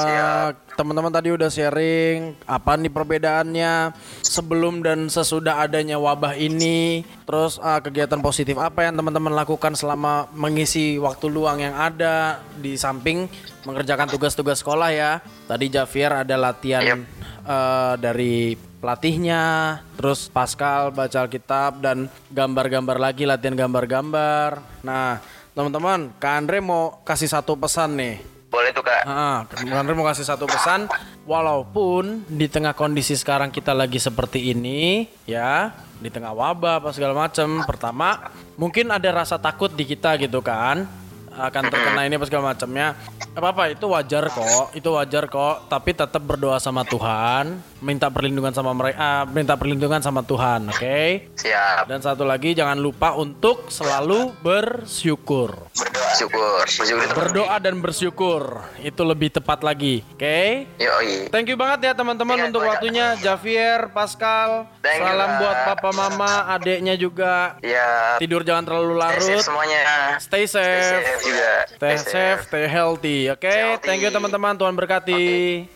Siap. 0.00 0.72
teman-teman 0.72 1.12
tadi 1.12 1.28
udah 1.28 1.52
sharing 1.52 2.32
apa 2.48 2.80
nih 2.80 2.88
perbedaannya 2.88 3.92
sebelum 4.24 4.80
dan 4.80 5.12
sesudah 5.12 5.60
adanya 5.60 6.00
wabah 6.00 6.40
ini. 6.40 7.04
Terus 7.28 7.60
eh, 7.60 7.80
kegiatan 7.84 8.24
positif 8.24 8.56
apa 8.56 8.88
yang 8.88 8.96
teman-teman 8.96 9.36
lakukan 9.36 9.76
selama 9.76 10.32
mengisi 10.32 10.96
waktu 10.96 11.28
luang 11.28 11.60
yang 11.60 11.76
ada 11.76 12.40
di 12.56 12.80
samping 12.80 13.28
mengerjakan 13.68 14.08
tugas-tugas 14.08 14.64
sekolah 14.64 14.88
ya. 14.88 15.20
Tadi 15.44 15.68
Javier 15.68 16.24
ada 16.24 16.40
latihan 16.40 16.80
Yap. 16.80 16.98
eh, 17.44 17.94
dari 18.00 18.56
pelatihnya, 18.82 19.78
terus 19.94 20.26
Pascal 20.26 20.90
baca 20.90 21.22
Alkitab 21.22 21.78
dan 21.78 22.10
gambar-gambar 22.34 22.98
lagi 22.98 23.22
latihan 23.22 23.54
gambar-gambar. 23.54 24.82
Nah, 24.82 25.22
teman-teman, 25.54 26.10
Kak 26.18 26.34
Andre 26.42 26.58
mau 26.58 26.98
kasih 27.06 27.30
satu 27.30 27.54
pesan 27.54 27.94
nih. 27.94 28.18
Boleh 28.52 28.68
tuh 28.74 28.84
kak. 28.84 29.08
Ah, 29.08 29.48
Kak 29.48 29.64
Andre 29.64 29.94
mau 29.96 30.04
kasih 30.04 30.26
satu 30.28 30.44
pesan, 30.44 30.90
walaupun 31.24 32.26
di 32.28 32.50
tengah 32.50 32.76
kondisi 32.76 33.16
sekarang 33.16 33.48
kita 33.48 33.72
lagi 33.72 33.96
seperti 33.96 34.52
ini, 34.52 35.08
ya, 35.24 35.72
di 36.02 36.10
tengah 36.12 36.34
wabah 36.36 36.82
apa 36.82 36.90
segala 36.92 37.16
macam. 37.16 37.64
Pertama, 37.64 38.28
mungkin 38.60 38.92
ada 38.92 39.08
rasa 39.08 39.40
takut 39.40 39.72
di 39.72 39.88
kita 39.88 40.20
gitu 40.20 40.44
kan, 40.44 40.84
akan 41.32 41.62
terkena 41.70 42.04
ini 42.04 42.20
apa 42.20 42.26
segala 42.28 42.52
macamnya. 42.52 42.92
Apa 43.32 43.56
apa 43.56 43.72
itu 43.72 43.88
wajar 43.88 44.28
kok, 44.28 44.76
itu 44.76 44.88
wajar 44.92 45.24
kok. 45.32 45.72
Tapi 45.72 45.90
tetap 45.96 46.20
berdoa 46.20 46.60
sama 46.60 46.84
Tuhan, 46.84 47.56
minta 47.82 48.06
perlindungan 48.08 48.54
sama 48.54 48.70
mereka, 48.72 49.26
minta 49.28 49.58
perlindungan 49.58 49.98
sama 49.98 50.22
Tuhan, 50.22 50.70
oke? 50.70 51.00
Siap. 51.34 51.90
Dan 51.90 51.98
satu 51.98 52.22
lagi 52.22 52.54
jangan 52.54 52.78
lupa 52.78 53.12
untuk 53.12 53.68
selalu 53.68 54.30
bersyukur. 54.40 55.66
Berdoa. 55.74 56.10
Syukur. 56.14 56.62
Bersyukur. 56.62 57.12
Berdoa 57.12 57.56
dan 57.58 57.74
bersyukur 57.78 58.42
itu 58.78 59.02
lebih 59.02 59.34
tepat 59.34 59.60
lagi, 59.60 60.06
oke? 60.14 60.40
Yoi. 60.78 61.26
Thank 61.28 61.50
you 61.50 61.58
banget 61.58 61.90
ya 61.90 61.92
teman-teman 61.92 62.48
untuk 62.48 62.62
waktunya 62.62 63.18
Javier, 63.18 63.90
Pascal. 63.90 64.70
Thank 64.80 65.02
you, 65.02 65.08
Salam 65.08 65.28
Kak. 65.28 65.38
buat 65.42 65.56
papa 65.74 65.90
mama, 65.90 66.32
adeknya 66.48 66.94
juga. 66.94 67.58
Ya. 67.60 68.16
Tidur 68.16 68.46
jangan 68.46 68.62
terlalu 68.62 68.94
Stay 68.94 69.02
larut. 69.02 69.26
safe 69.26 69.42
semuanya. 69.42 69.82
Stay 70.16 70.44
Stay 70.46 70.46
safe. 70.46 71.02
safe 71.02 71.22
juga. 71.24 71.52
Stay 71.66 71.96
safe, 71.98 72.40
stay 72.46 72.64
healthy. 72.66 73.18
Oke, 73.28 73.42
Stay 73.42 73.58
healthy. 73.58 73.86
thank 73.88 74.00
you 74.00 74.10
teman-teman. 74.10 74.54
Tuhan 74.54 74.74
berkati. 74.76 75.24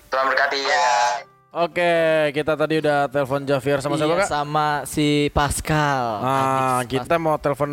Tuhan 0.07 0.27
berkati 0.29 0.59
ya. 0.63 1.36
Oke, 1.57 1.89
kita 2.37 2.53
tadi 2.53 2.85
udah 2.85 3.09
telepon 3.09 3.41
Javier 3.41 3.81
sama 3.81 3.97
siapa 3.97 4.13
Iya, 4.13 4.21
kak? 4.21 4.29
sama 4.29 4.67
si 4.85 5.33
Pascal. 5.33 6.21
Ah, 6.21 6.85
Adik 6.85 7.01
kita 7.01 7.17
mau 7.17 7.41
telepon 7.41 7.71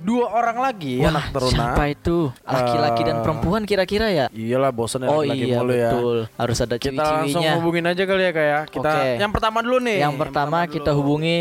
dua 0.00 0.32
orang 0.32 0.56
lagi 0.56 1.04
Wah, 1.04 1.12
anak 1.12 1.36
teruna. 1.36 1.52
siapa 1.52 1.82
itu? 1.86 2.32
Laki-laki 2.40 3.02
dan 3.04 3.20
Eh, 3.20 3.20
perempuan 3.20 3.62
kira-kira 3.62 4.08
ya? 4.08 4.26
Iyalah 4.32 4.72
bosan 4.72 5.04
ya 5.04 5.12
Oh 5.12 5.20
laki-laki 5.20 5.44
iya 5.44 5.56
mulu 5.60 5.74
ya. 5.76 5.90
betul. 5.92 6.18
Harus 6.32 6.58
ada 6.64 6.76
Kita 6.80 7.04
langsung 7.12 7.44
hubungin 7.60 7.84
aja 7.84 8.02
kali 8.02 8.22
ya 8.24 8.32
kayak 8.32 8.62
Kita 8.72 8.88
Oke. 8.88 9.08
yang 9.20 9.32
pertama 9.36 9.58
dulu 9.60 9.78
nih. 9.84 9.98
Yang 10.00 10.16
pertama 10.16 10.58
kita 10.64 10.90
dulu. 10.90 10.98
hubungi 11.04 11.40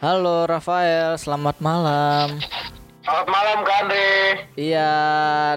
Halo 0.00 0.44
Rafael, 0.44 1.16
selamat 1.16 1.56
malam. 1.60 2.36
Selamat 3.00 3.26
malam 3.32 3.58
Kak 3.64 3.76
Andre 3.84 4.08
Iya, 4.56 4.92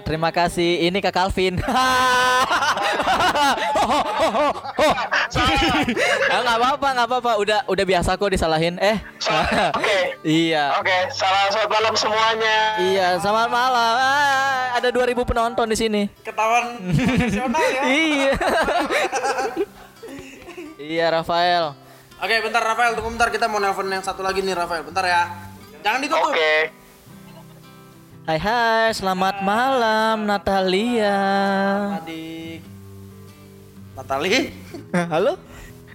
terima 0.08 0.30
kasih. 0.32 0.88
Ini 0.88 0.98
Kak 1.04 1.14
Calvin. 1.14 1.60
Ah, 6.34 6.40
nggak 6.42 6.56
apa-apa, 6.58 6.88
nggak 6.96 7.08
apa-apa. 7.08 7.32
Udah 7.38 7.58
udah 7.68 7.84
biasa 7.84 8.16
kok 8.16 8.32
disalahin. 8.32 8.74
Eh. 8.80 8.98
Oke. 9.76 9.98
iya. 10.48 10.74
Oke, 10.80 10.94
salam 11.14 11.46
selamat 11.52 11.70
malam 11.70 11.94
semuanya. 11.94 12.56
Iya, 12.80 13.08
selamat 13.20 13.48
malam. 13.50 13.94
Ah, 13.98 14.78
ada 14.78 14.88
2000 14.90 15.22
penonton 15.26 15.66
di 15.70 15.76
sini. 15.78 16.02
Ketahuan 16.22 16.80
profesional 16.80 17.64
ya. 17.70 17.82
iya. 17.86 18.32
iya, 20.98 21.06
Rafael. 21.12 21.74
Oke, 22.18 22.34
bentar 22.40 22.62
Rafael, 22.62 22.96
tunggu 22.96 23.10
bentar 23.14 23.28
kita 23.30 23.46
mau 23.50 23.60
nelpon 23.60 23.90
yang 23.90 24.02
satu 24.02 24.24
lagi 24.24 24.40
nih 24.42 24.54
Rafael. 24.56 24.82
Bentar 24.86 25.04
ya. 25.06 25.22
Jangan 25.84 25.98
ditutup. 26.00 26.32
Oke. 26.32 26.83
Hai 28.24 28.40
hai, 28.40 28.88
selamat 28.96 29.44
malam 29.44 30.24
Natalia. 30.24 31.20
Adik. 32.00 32.64
Natali. 33.92 34.48
Halo? 35.12 35.36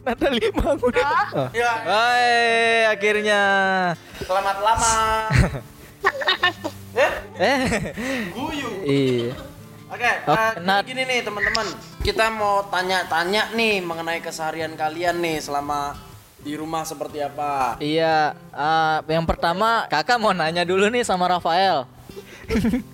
Natalia 0.06 0.50
bangun. 0.54 0.94
Oh. 0.94 1.50
Ya, 1.52 1.74
Hai, 1.84 2.86
akhirnya. 2.88 3.42
selamat 4.22 4.58
lama. 4.62 4.96
eh, 7.02 7.12
Eh. 7.42 7.62
guyu. 8.32 8.70
Iya. 8.86 9.34
Oke, 9.90 10.12
Oke, 10.30 10.38
eh, 10.38 10.52
Nat. 10.62 10.86
gini 10.86 11.02
nih 11.04 11.26
teman-teman. 11.26 11.66
Kita 12.06 12.30
mau 12.30 12.62
tanya-tanya 12.70 13.58
nih 13.58 13.82
mengenai 13.82 14.22
keseharian 14.22 14.78
kalian 14.78 15.18
nih 15.18 15.42
selama 15.42 15.98
di 16.40 16.54
rumah 16.54 16.86
seperti 16.86 17.26
apa. 17.26 17.82
Iya, 17.82 18.38
ah, 18.54 19.02
yang 19.10 19.26
pertama 19.26 19.90
kakak 19.90 20.22
mau 20.22 20.30
nanya 20.32 20.62
dulu 20.62 20.88
nih 20.88 21.02
sama 21.02 21.26
Rafael. 21.26 21.90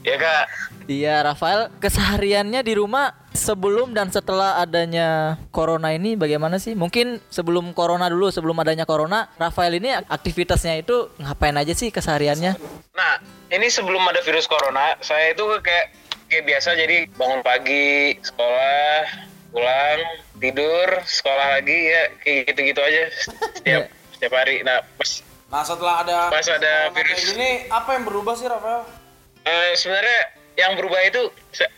Ya 0.04 0.16
kak. 0.20 0.46
Iya, 0.86 1.26
Rafael 1.26 1.74
kesehariannya 1.82 2.62
di 2.62 2.78
rumah 2.78 3.10
sebelum 3.34 3.98
dan 3.98 4.14
setelah 4.14 4.62
adanya 4.62 5.34
corona 5.50 5.90
ini 5.90 6.14
bagaimana 6.14 6.62
sih? 6.62 6.78
Mungkin 6.78 7.18
sebelum 7.34 7.74
corona 7.74 8.06
dulu, 8.06 8.30
sebelum 8.30 8.54
adanya 8.62 8.86
corona, 8.86 9.26
Rafael 9.42 9.74
ini 9.82 9.90
aktivitasnya 9.98 10.78
itu 10.86 11.10
ngapain 11.18 11.58
aja 11.58 11.74
sih 11.74 11.90
kesehariannya? 11.90 12.54
Nah, 12.94 13.14
ini 13.50 13.66
sebelum 13.66 14.06
ada 14.06 14.22
virus 14.22 14.46
corona, 14.46 14.94
saya 15.02 15.34
itu 15.34 15.42
kayak 15.66 15.90
kayak 16.30 16.46
biasa 16.54 16.78
jadi 16.78 17.10
bangun 17.18 17.42
pagi, 17.42 18.22
sekolah, 18.22 19.02
pulang, 19.50 20.00
tidur, 20.38 20.88
sekolah 21.02 21.58
lagi 21.58 21.80
ya 21.90 22.04
kayak 22.22 22.54
gitu-gitu 22.54 22.82
aja 22.86 23.04
setiap 23.58 23.84
setiap 24.14 24.34
hari. 24.38 24.62
Nah, 24.62 24.86
pas 25.02 25.26
Nah, 25.46 25.62
setelah 25.62 26.02
ada 26.02 26.18
Pas 26.34 26.46
ada 26.50 26.90
virus. 26.92 27.32
gini, 27.32 27.70
apa 27.70 27.96
yang 27.96 28.04
berubah 28.04 28.34
sih 28.34 28.50
Rafael? 28.50 28.82
Eh, 29.46 29.72
sebenarnya 29.74 30.20
yang 30.56 30.72
berubah 30.80 31.02
itu 31.04 31.22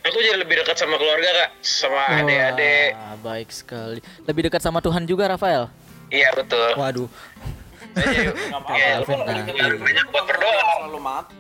aku 0.06 0.18
jadi 0.22 0.38
lebih 0.38 0.62
dekat 0.62 0.78
sama 0.78 0.96
keluarga 0.96 1.30
kak, 1.34 1.50
sama 1.60 2.22
adik-adik. 2.22 2.94
Wah, 2.94 3.18
baik 3.26 3.50
sekali. 3.50 4.00
Lebih 4.24 4.42
dekat 4.50 4.62
sama 4.62 4.80
Tuhan 4.80 5.04
juga 5.04 5.26
Rafael. 5.28 5.66
Iya 6.08 6.30
betul. 6.34 6.70
Waduh. 6.78 7.10
Iya. 7.98 8.30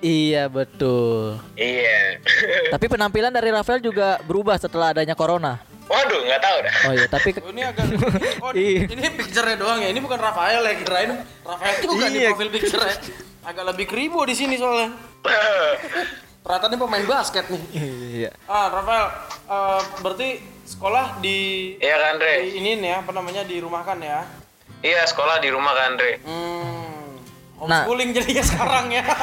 Iya, 0.01 0.43
betul. 0.49 1.37
Iya. 1.53 2.17
Tapi 2.73 2.85
penampilan 2.89 3.29
dari 3.29 3.49
Rafael 3.53 3.77
juga 3.79 4.17
berubah 4.25 4.57
setelah 4.57 4.91
adanya 4.91 5.13
corona. 5.13 5.61
Waduh, 5.87 6.19
nggak 6.19 6.41
tahu 6.43 6.57
dah. 6.67 6.73
Oh 6.83 6.93
iya, 6.99 7.07
tapi 7.07 7.29
Oh, 7.39 7.47
ini 7.55 7.63
agak 7.63 7.87
Oh, 8.43 8.51
Iya. 8.51 8.83
ini 8.93 9.07
picture-nya 9.15 9.55
doang 9.55 9.79
ya. 9.79 9.87
Ini 9.87 9.99
bukan 10.03 10.19
Rafael 10.19 10.59
ya, 10.59 10.73
kirain 10.75 11.11
Rafael 11.47 11.75
juga 11.79 12.05
di 12.11 12.19
Iya. 12.19 12.29
profil 12.35 12.49
picture-nya. 12.51 12.95
Agak 13.47 13.63
lebih 13.65 13.87
keribu 13.87 14.19
di 14.21 14.35
sini 14.35 14.55
soalnya. 14.55 14.91
Ternyata 16.43 16.67
ini 16.67 16.77
pemain 16.77 17.05
basket 17.05 17.45
nih. 17.47 17.63
iya. 18.21 18.31
Ah, 18.43 18.67
Rafael, 18.69 19.07
eh, 19.45 19.81
berarti 19.97 20.29
sekolah 20.63 21.15
di 21.17 21.37
Iya 21.77 21.95
kan, 21.97 22.09
Andre? 22.13 22.31
di 22.41 22.49
ini 22.55 22.71
nih 22.77 22.89
ya, 22.89 22.97
apa 22.99 23.11
namanya 23.11 23.43
dirumahkan 23.43 23.97
ya? 23.99 24.23
Iya, 24.79 25.03
sekolah 25.05 25.39
di 25.39 25.49
rumah 25.49 25.71
kan, 25.71 25.85
Andre. 25.93 26.11
Hmm. 26.21 27.15
Nah. 27.57 27.83
Homeschooling 27.83 28.11
jadinya 28.13 28.43
sekarang 28.45 28.85
ya. 28.91 29.03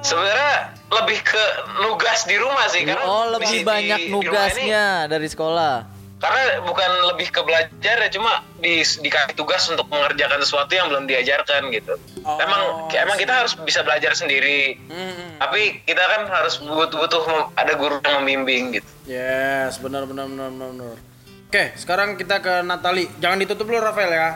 Sebenarnya 0.00 0.54
lebih 0.88 1.18
ke 1.20 1.44
nugas 1.80 2.22
di 2.24 2.36
rumah 2.36 2.66
sih 2.68 2.82
karena 2.82 3.02
Oh, 3.02 3.26
di- 3.26 3.32
lebih 3.34 3.50
di- 3.52 3.66
banyak 3.66 3.98
di 3.98 4.06
rumah 4.06 4.22
nugasnya 4.22 4.84
dari 5.06 5.26
sekolah. 5.26 5.74
Karena 6.18 6.58
bukan 6.66 6.90
lebih 7.14 7.30
ke 7.30 7.40
belajar 7.46 7.96
ya 8.02 8.08
cuma 8.10 8.42
di 8.58 8.82
dikasih 8.82 9.38
tugas 9.38 9.62
untuk 9.70 9.86
mengerjakan 9.86 10.42
sesuatu 10.42 10.74
yang 10.74 10.90
belum 10.90 11.06
diajarkan 11.06 11.70
gitu. 11.70 11.94
Oh, 12.26 12.38
emang 12.42 12.90
emang 12.90 13.16
kita 13.16 13.46
harus 13.46 13.54
bisa 13.62 13.86
belajar 13.86 14.18
sendiri. 14.18 14.74
Hmm. 14.90 15.38
Tapi 15.38 15.86
kita 15.86 16.02
kan 16.02 16.26
harus 16.26 16.58
butuh 16.58 16.98
butuh 17.06 17.22
ada 17.54 17.72
guru 17.78 18.02
yang 18.02 18.22
membimbing 18.22 18.82
gitu. 18.82 18.90
Yes, 19.06 19.78
benar 19.78 20.10
benar 20.10 20.26
benar 20.26 20.50
benar. 20.50 20.70
benar. 20.74 20.96
Oke, 21.48 21.64
sekarang 21.78 22.18
kita 22.18 22.42
ke 22.42 22.66
Natali. 22.66 23.08
Jangan 23.22 23.38
ditutup 23.38 23.70
dulu 23.70 23.78
Rafael 23.78 24.10
ya. 24.10 24.28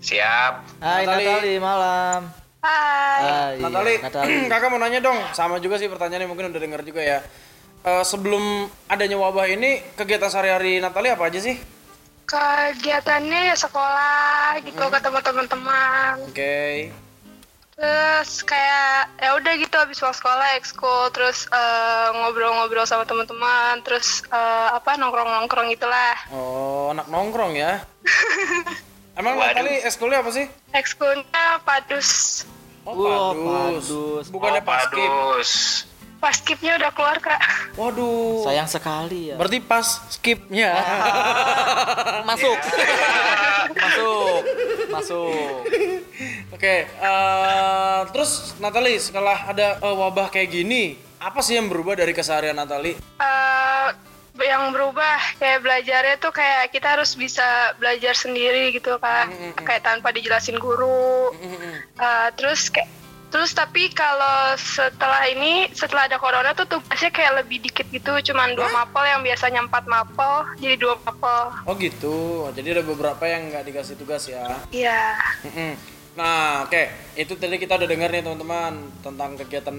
Siap. 0.00 0.80
Hai 0.80 1.04
Natali. 1.04 1.24
Natali, 1.28 1.54
malam. 1.60 2.20
Hai. 2.64 3.22
Iya, 3.22 3.62
Natali, 3.62 3.94
Natali. 4.08 4.34
kakak 4.48 4.68
mau 4.72 4.80
nanya 4.80 4.98
dong. 5.04 5.18
Sama 5.36 5.60
juga 5.60 5.76
sih 5.76 5.86
pertanyaannya 5.86 6.26
mungkin 6.26 6.50
udah 6.50 6.58
dengar 6.58 6.80
juga 6.82 7.04
ya. 7.04 7.20
Eh, 7.88 8.04
sebelum 8.04 8.68
adanya 8.92 9.16
wabah 9.16 9.48
ini, 9.48 9.80
kegiatan 9.96 10.28
sehari-hari 10.28 10.76
Natali 10.76 11.08
apa 11.08 11.32
aja 11.32 11.40
sih? 11.40 11.56
Kegiatannya 12.28 13.48
ya 13.48 13.56
sekolah 13.56 14.60
gitu 14.60 14.84
ketemu 14.92 15.18
teman-teman. 15.24 16.14
Oke. 16.28 16.92
Terus 17.78 18.44
kayak 18.44 19.08
ya 19.22 19.30
udah 19.38 19.52
gitu 19.56 19.76
habis 19.80 20.02
pulang 20.02 20.12
sekolah 20.12 20.48
ekskul 20.60 21.08
terus 21.14 21.48
eh, 21.48 22.08
ngobrol-ngobrol 22.12 22.84
sama 22.84 23.08
teman-teman 23.08 23.80
terus 23.80 24.20
eh, 24.28 24.68
apa 24.76 25.00
nongkrong-nongkrong 25.00 25.72
itulah. 25.72 26.16
Oh, 26.28 26.92
anak 26.92 27.08
nongkrong 27.08 27.56
ya. 27.56 27.80
Emang 29.18 29.40
Waduh. 29.40 29.64
Natali 29.64 29.74
eskulnya 29.88 30.20
apa 30.20 30.30
sih? 30.36 30.44
Ekskulnya 30.76 31.64
padus. 31.64 32.44
Oh, 32.84 32.92
padus. 33.00 33.88
padus. 33.88 34.24
Bukannya 34.28 34.60
Oh, 34.60 34.68
padus. 34.68 35.50
Pas 36.18 36.34
skipnya 36.34 36.74
udah 36.74 36.90
keluar 36.90 37.16
kak. 37.22 37.40
Waduh. 37.78 38.42
Sayang 38.42 38.66
sekali 38.66 39.30
ya. 39.30 39.36
Berarti 39.38 39.58
pas 39.62 39.86
skipnya. 40.10 40.74
Masuk. 42.28 42.58
Masuk. 43.82 44.40
Masuk. 44.90 45.54
Oke, 46.50 46.90
eh, 46.90 48.00
terus 48.10 48.58
Natali 48.58 48.98
setelah 48.98 49.46
ada 49.46 49.78
eh, 49.78 49.94
wabah 49.94 50.26
kayak 50.26 50.50
gini, 50.50 50.98
apa 51.22 51.38
sih 51.38 51.54
yang 51.54 51.70
berubah 51.70 51.94
dari 51.94 52.10
keseharian 52.10 52.58
Natali? 52.58 52.98
Eh, 52.98 53.88
yang 54.42 54.70
berubah 54.70 55.18
kayak 55.38 55.62
belajarnya 55.66 56.16
tuh 56.22 56.30
kayak 56.30 56.70
kita 56.70 56.98
harus 56.98 57.18
bisa 57.18 57.74
belajar 57.82 58.14
sendiri 58.14 58.70
gitu 58.70 58.94
kak 59.02 59.34
kayak 59.66 59.82
tanpa 59.82 60.14
dijelasin 60.14 60.62
guru 60.62 61.34
Eh, 61.98 62.28
terus 62.38 62.70
kayak 62.70 62.86
terus 63.28 63.52
tapi 63.52 63.92
kalau 63.92 64.56
setelah 64.56 65.28
ini 65.28 65.68
setelah 65.70 66.08
ada 66.08 66.16
corona 66.16 66.52
tuh 66.52 66.64
tugasnya 66.64 67.12
kayak 67.12 67.44
lebih 67.44 67.60
dikit 67.60 67.84
gitu 67.88 68.32
cuman 68.32 68.56
dua 68.56 68.72
mapel 68.72 69.04
yang 69.04 69.20
biasanya 69.20 69.60
empat 69.62 69.84
mapel 69.84 70.48
jadi 70.56 70.80
dua 70.80 70.96
mapel 71.04 71.52
Oh 71.64 71.76
gitu, 71.76 72.48
jadi 72.56 72.80
ada 72.80 72.84
beberapa 72.84 73.24
yang 73.28 73.52
nggak 73.52 73.68
dikasih 73.68 73.94
tugas 74.00 74.24
ya. 74.24 74.56
iya. 74.72 75.20
Nah, 76.16 76.66
oke, 76.66 76.82
itu 77.14 77.38
tadi 77.38 77.62
kita 77.62 77.78
udah 77.78 77.86
dengar 77.86 78.10
nih 78.10 78.26
teman-teman 78.26 78.74
tentang 79.06 79.38
kegiatan 79.38 79.76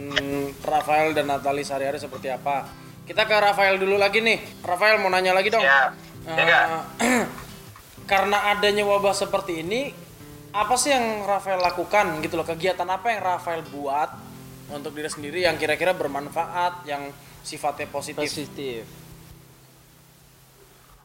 Rafael 0.63 1.11
dan 1.11 1.27
Natali 1.27 1.67
sehari-hari 1.67 1.99
seperti 1.99 2.31
apa. 2.31 2.63
Kita 3.03 3.27
ke 3.27 3.35
Rafael 3.35 3.75
dulu 3.75 3.99
lagi 3.99 4.23
nih. 4.23 4.63
Rafael 4.63 5.03
mau 5.03 5.11
nanya 5.11 5.35
lagi 5.35 5.51
dong. 5.51 5.59
Ya. 5.59 5.91
Eh, 6.23 6.45
Ya, 6.45 6.85
karena 8.11 8.55
adanya 8.55 8.85
wabah 8.85 9.11
seperti 9.11 9.65
ini, 9.65 9.91
apa 10.53 10.73
sih 10.75 10.89
yang 10.89 11.25
Rafael 11.25 11.61
lakukan 11.61 12.21
gitu 12.25 12.39
loh? 12.39 12.47
Kegiatan 12.47 12.87
apa 12.89 13.13
yang 13.13 13.21
Rafael 13.21 13.61
buat 13.69 14.09
untuk 14.73 14.93
diri 14.93 15.09
sendiri 15.09 15.39
yang 15.45 15.57
kira-kira 15.57 15.93
bermanfaat, 15.93 16.85
yang 16.89 17.13
sifatnya 17.45 17.89
positif? 17.89 18.25
Positif. 18.25 18.83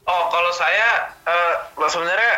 Oh, 0.05 0.25
kalau 0.29 0.53
saya 0.53 1.17
eh, 1.25 1.55
sebenarnya 1.89 2.35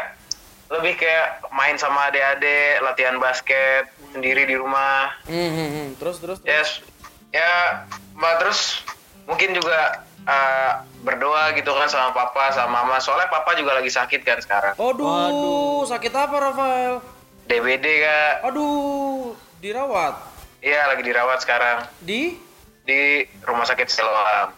lebih 0.67 0.99
kayak 0.99 1.47
main 1.55 1.79
sama 1.79 2.11
adik-adik, 2.11 2.83
latihan 2.83 3.19
basket 3.23 3.91
sendiri 4.11 4.47
di 4.47 4.55
rumah. 4.59 5.15
Hmm, 5.27 5.51
hmm, 5.51 5.69
hmm. 5.71 5.89
Terus 5.99 6.17
terus. 6.19 6.39
terus. 6.43 6.51
Yes. 6.51 6.71
Ya, 7.35 7.85
mbak 8.17 8.43
terus 8.43 8.83
mungkin 9.27 9.53
juga 9.53 10.07
eh, 10.25 10.73
berdoa 11.03 11.53
gitu 11.55 11.71
kan 11.71 11.87
sama 11.91 12.11
papa 12.15 12.51
sama 12.55 12.83
mama. 12.83 12.97
Soalnya 13.03 13.29
papa 13.29 13.53
juga 13.59 13.77
lagi 13.77 13.91
sakit 13.93 14.23
kan 14.23 14.39
sekarang. 14.41 14.75
Aduh, 14.79 15.85
sakit 15.85 16.13
apa 16.15 16.37
Rafael? 16.39 16.95
DBD 17.47 17.87
kak. 18.03 18.51
Aduh, 18.51 19.39
dirawat 19.63 20.19
Iya 20.67 20.91
lagi 20.91 21.03
dirawat 21.07 21.39
sekarang 21.47 21.87
di 22.03 22.35
di 22.87 23.23
rumah 23.47 23.63
sakit 23.67 23.87
Siloam. 23.87 24.49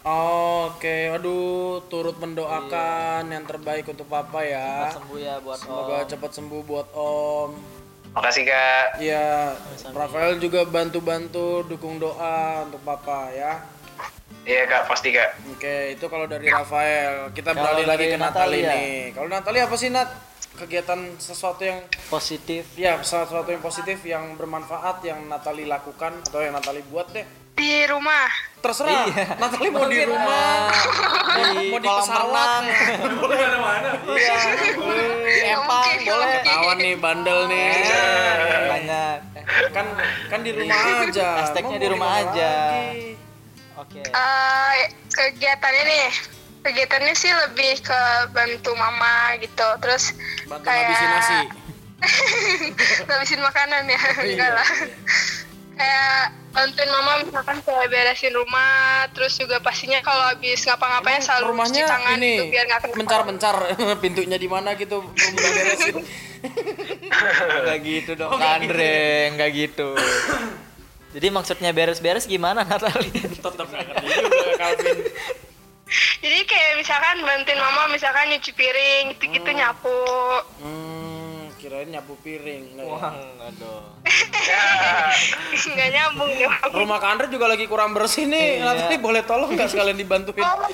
Oke, 0.68 1.12
aduh, 1.12 1.84
turut 1.88 2.16
mendoakan 2.16 3.28
yang 3.28 3.44
terbaik 3.48 3.88
untuk 3.88 4.08
Papa 4.08 4.44
ya. 4.44 4.92
Sembuh 4.92 5.16
ya 5.20 5.36
buat 5.40 5.60
Semoga 5.60 6.04
Om. 6.04 6.08
cepat 6.08 6.30
sembuh 6.36 6.60
buat 6.64 6.88
Om. 6.96 7.50
Makasih 8.16 8.44
kak. 8.48 9.04
Iya, 9.04 9.52
Rafael 9.92 10.40
juga 10.40 10.64
bantu-bantu 10.64 11.64
dukung 11.64 12.00
doa 12.00 12.64
untuk 12.68 12.80
Papa 12.84 13.32
ya. 13.32 13.64
Iya 14.48 14.64
kak, 14.64 14.88
pasti 14.88 15.12
kak. 15.12 15.36
Oke, 15.46 15.92
itu 15.92 16.04
kalau 16.08 16.24
dari 16.24 16.48
Rafael. 16.48 17.28
Kita 17.30 17.52
Kalau 17.52 17.68
beralih 17.68 17.84
lagi 17.84 18.04
ke 18.06 18.16
Natali 18.16 18.58
Natalia. 18.58 18.70
nih. 18.72 18.92
Kalau 19.12 19.28
Natali 19.28 19.58
apa 19.60 19.74
sih 19.76 19.92
Nat? 19.92 20.08
Kegiatan 20.56 20.98
sesuatu 21.14 21.62
yang 21.62 21.84
Positif. 22.08 22.66
ya 22.74 22.98
sesuatu 22.98 23.46
yang 23.46 23.60
positif 23.60 24.02
yang 24.02 24.34
bermanfaat 24.34 25.04
yang 25.04 25.28
Natali 25.28 25.62
lakukan 25.62 26.18
atau 26.24 26.40
yang 26.40 26.50
Natali 26.50 26.80
buat 26.82 27.12
deh. 27.12 27.22
Di 27.54 27.84
rumah. 27.86 28.26
Terserah. 28.58 29.06
Natali 29.36 29.68
mau 29.68 29.84
di 29.84 30.02
rumah, 30.02 30.66
di 31.54 31.68
mau 31.68 31.78
di 31.78 31.86
kolam 31.86 32.00
pesawat. 32.00 32.24
renang. 32.24 32.64
Boleh 33.20 33.36
mana-mana. 33.38 33.90
Iya. 34.08 34.36
Di 35.22 35.40
empang 35.46 35.86
boleh. 36.00 36.26
oke. 36.26 36.38
Ketahuan 36.40 36.76
nih 36.80 36.94
bandel 36.96 37.38
nih. 37.46 37.70
Banyak. 38.66 39.18
Kan 39.70 39.86
kan 40.26 40.40
di 40.40 40.50
rumah 40.50 40.80
aja. 41.04 41.28
Hashtagnya 41.38 41.68
Mau 41.68 41.76
di 41.76 41.86
mau 41.86 41.94
rumah 41.94 42.12
aja. 42.16 42.50
lagi? 42.72 43.06
Oke. 43.78 44.02
Eh, 44.02 44.76
kegiatannya 45.14 45.82
nih, 45.86 46.06
kegiatannya 46.66 47.14
sih 47.14 47.30
lebih 47.30 47.78
ke 47.78 48.00
bantu 48.34 48.74
mama 48.74 49.38
gitu. 49.38 49.68
Terus 49.78 50.18
Bantu 50.50 50.66
kayak 50.66 50.82
ngabisin 50.90 51.10
nasi. 51.14 51.38
ngabisin 53.06 53.40
makanan 53.42 53.82
ya, 53.86 54.00
Iya, 54.02 54.34
enggak 54.34 54.50
lah. 54.54 54.68
Kayak 55.78 56.18
bantuin 56.50 56.90
mama 56.90 57.12
misalkan 57.22 57.58
kayak 57.62 57.86
beresin 57.86 58.34
rumah, 58.34 59.06
terus 59.14 59.38
juga 59.38 59.62
pastinya 59.62 60.02
kalau 60.02 60.26
habis 60.26 60.66
ngapa-ngapain 60.66 61.22
selalu 61.22 61.54
rumahnya 61.54 61.86
cuci 61.86 61.92
tangan 61.92 62.18
ini 62.18 62.30
gitu 62.34 62.44
biar 62.50 62.64
nggak 62.66 62.80
mencar-mencar 62.98 63.56
pintunya 64.02 64.38
di 64.40 64.48
mana 64.50 64.74
gitu 64.74 65.06
belum 65.06 65.32
beresin 65.38 65.96
Enggak 67.62 67.78
gitu 67.82 68.10
dong, 68.14 68.30
Kak 68.30 68.62
Andre, 68.62 69.34
enggak 69.34 69.50
gitu. 69.54 69.94
Jadi 71.08 71.26
maksudnya 71.28 71.70
beres-beres 71.70 72.24
gimana 72.24 72.64
Natali? 72.68 73.08
tetap 73.14 73.64
nggak 73.64 73.82
ngerti 73.82 74.06
juga 74.20 74.52
Calvin 74.56 74.98
Jadi 76.18 76.38
kayak 76.44 76.72
misalkan 76.76 77.16
bantuin 77.22 77.56
mama 77.56 77.88
misalkan 77.88 78.28
nyuci 78.28 78.52
piring 78.52 79.16
gitu-gitu 79.16 79.50
nyapu. 79.50 79.88
hmm, 80.60 81.48
kirain 81.56 81.88
nyapu 81.88 82.12
piring 82.20 82.76
ya? 82.76 82.84
Wah, 82.84 83.16
aduh. 83.40 83.96
Nggak 85.68 85.88
nyambung 85.90 86.32
dong. 86.34 86.54
rumah 86.74 86.98
Kak 86.98 87.08
Andre 87.10 87.26
juga 87.28 87.46
lagi 87.46 87.64
kurang 87.64 87.92
bersih 87.92 88.24
nih 88.24 88.60
Iya. 88.60 88.64
Natali 88.66 88.96
boleh 88.98 89.22
tolong 89.22 89.48
nggak 89.48 89.68
sekalian 89.68 89.96
dibantuin 89.96 90.40
Oh, 90.40 90.68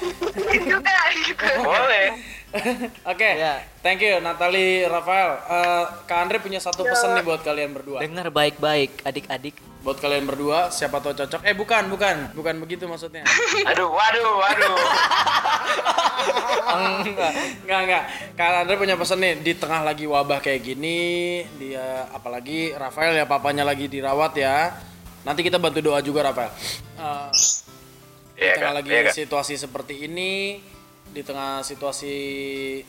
gitu 0.51 0.77
kan 0.79 1.11
gitu. 1.15 1.47
Boleh. 1.61 2.07
oke 3.11 3.29
Ya. 3.29 3.63
thank 3.81 3.99
you 3.99 4.19
Natali 4.19 4.83
Rafael 4.85 5.31
Eh, 5.41 5.85
Kak 6.05 6.19
Andre 6.21 6.39
punya 6.39 6.59
satu 6.59 6.83
pesan 6.83 7.15
nih 7.15 7.23
buat 7.23 7.41
kalian 7.41 7.71
berdua 7.71 7.99
Dengar 8.01 8.31
baik-baik 8.31 9.03
adik-adik. 9.03 9.55
Buat 9.85 10.01
kalian 10.01 10.25
berdua 10.25 10.73
siapa 10.73 10.97
tahu 11.05 11.13
cocok. 11.13 11.45
Eh 11.45 11.53
bukan 11.53 11.93
bukan. 11.93 12.33
Bukan 12.33 12.57
begitu 12.57 12.89
maksudnya. 12.89 13.21
Aduh, 13.71 13.93
waduh, 13.93 14.33
waduh. 14.41 14.75
enggak 17.05 17.33
enggak 17.69 17.81
enggak. 17.85 18.03
Andre 18.65 18.75
punya 18.81 18.97
pesan 18.97 19.21
nih 19.21 19.45
di 19.45 19.53
tengah 19.55 19.85
lagi 19.85 20.09
wabah 20.09 20.41
kayak 20.41 20.65
gini 20.65 20.99
dia 21.61 22.09
apalagi 22.17 22.73
Rafael 22.73 23.13
ya 23.13 23.29
papanya 23.29 23.63
lagi 23.63 23.87
dirawat 23.87 24.33
ya. 24.41 24.73
Nanti 25.29 25.45
kita 25.45 25.61
bantu 25.61 25.85
doa 25.85 26.01
juga 26.01 26.33
Rafael. 26.33 26.49
Eh, 26.97 27.29
di 28.35 28.41
Iya 28.41 28.53
tengah 28.59 28.75
lagi 28.81 28.91
kak. 28.91 29.15
situasi 29.15 29.55
seperti 29.61 30.09
ini 30.09 30.59
di 31.15 31.23
tengah 31.23 31.63
situasi 31.63 32.17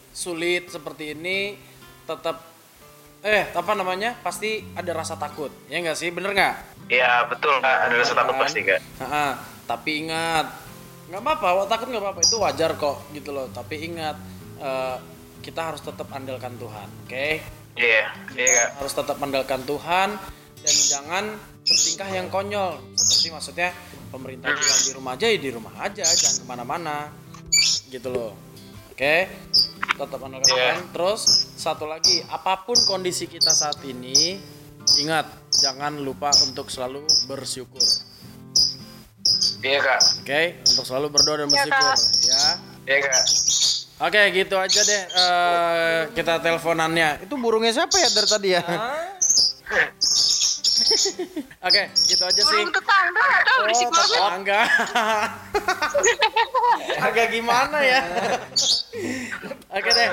sulit 0.10 0.74
seperti 0.74 1.14
ini 1.14 1.54
tetap 2.08 2.42
eh 3.26 3.50
apa 3.54 3.74
namanya 3.74 4.16
pasti 4.22 4.64
ada 4.74 4.92
rasa 4.96 5.20
takut. 5.20 5.52
Ya 5.68 5.84
enggak 5.84 6.00
sih? 6.00 6.10
Bener 6.10 6.34
nggak 6.34 6.56
Iya 6.86 7.26
betul 7.26 7.58
kak, 7.66 7.78
ada 7.90 7.94
rasa 7.98 8.14
takut 8.14 8.36
pasti 8.38 8.62
kak. 8.62 8.80
Ha-ha, 9.02 9.28
tapi 9.66 10.06
ingat 10.06 10.46
nggak 11.10 11.22
apa-apa 11.22 11.66
takut 11.66 11.90
nggak 11.90 12.04
apa-apa. 12.04 12.20
Itu 12.22 12.38
wajar 12.38 12.78
kok 12.78 13.10
gitu 13.14 13.34
loh. 13.34 13.50
Tapi 13.50 13.76
ingat 13.90 14.18
eh, 14.62 14.98
kita 15.42 15.74
harus 15.74 15.82
tetap 15.82 16.10
andalkan 16.14 16.54
Tuhan 16.58 16.88
oke? 17.06 17.28
Iya, 17.76 18.06
iya 18.38 18.50
kak. 18.54 18.70
harus 18.82 18.94
tetap 18.94 19.18
andalkan 19.18 19.62
Tuhan 19.66 20.10
dan 20.62 20.76
jangan 20.90 21.24
bertingkah 21.66 22.10
yang 22.14 22.28
konyol. 22.30 22.78
Seperti 22.94 23.28
maksudnya 23.34 23.70
pemerintah 24.14 24.54
bilang 24.54 24.82
di 24.86 24.92
rumah 24.94 25.12
aja 25.18 25.26
ya 25.28 25.38
di 25.42 25.52
rumah 25.52 25.74
aja 25.82 26.06
jangan 26.06 26.38
ke 26.38 26.46
mana-mana. 26.46 26.98
Gitu 27.90 28.10
loh 28.14 28.38
oke? 28.94 29.16
Tetap 29.98 30.20
andalkan 30.22 30.54
Iya. 30.54 30.54
Tuhan. 30.54 30.78
Terus 30.94 31.22
satu 31.58 31.90
lagi 31.90 32.22
apa 32.30 32.62
pun 32.62 32.78
kondisi 32.86 33.26
kita 33.26 33.50
saat 33.50 33.82
ini 33.82 34.38
ingat 35.02 35.28
jangan 35.52 36.00
lupa 36.00 36.32
untuk 36.48 36.72
selalu 36.72 37.04
bersyukur 37.28 37.84
Iya 39.66 39.82
kak. 39.82 40.02
Oke, 40.22 40.62
untuk 40.62 40.86
selalu 40.86 41.08
berdoa 41.10 41.42
dan 41.42 41.50
bersyukur 41.50 41.98
ya. 42.30 42.44
Iya 42.86 42.98
kak. 43.10 43.24
Oke, 43.96 44.22
gitu 44.36 44.56
aja 44.62 44.82
deh 44.86 45.02
eh, 45.10 46.02
kita 46.14 46.38
teleponannya. 46.38 47.26
Itu 47.26 47.40
burungnya 47.42 47.74
siapa 47.74 47.98
ya 47.98 48.10
dari 48.14 48.28
tadi 48.30 48.50
ya? 48.54 48.62
Oke, 51.66 51.82
gitu 52.06 52.24
aja 52.28 52.42
sih. 52.46 52.60
Burung 52.62 52.70
tetangga 52.70 53.26
atau 53.42 53.58
berisik 53.66 53.90
banget. 53.90 54.12
tetangga. 54.14 54.62
Agak 57.10 57.28
gimana 57.34 57.78
ya? 57.82 58.02
Oke 59.74 59.90
deh. 59.90 60.10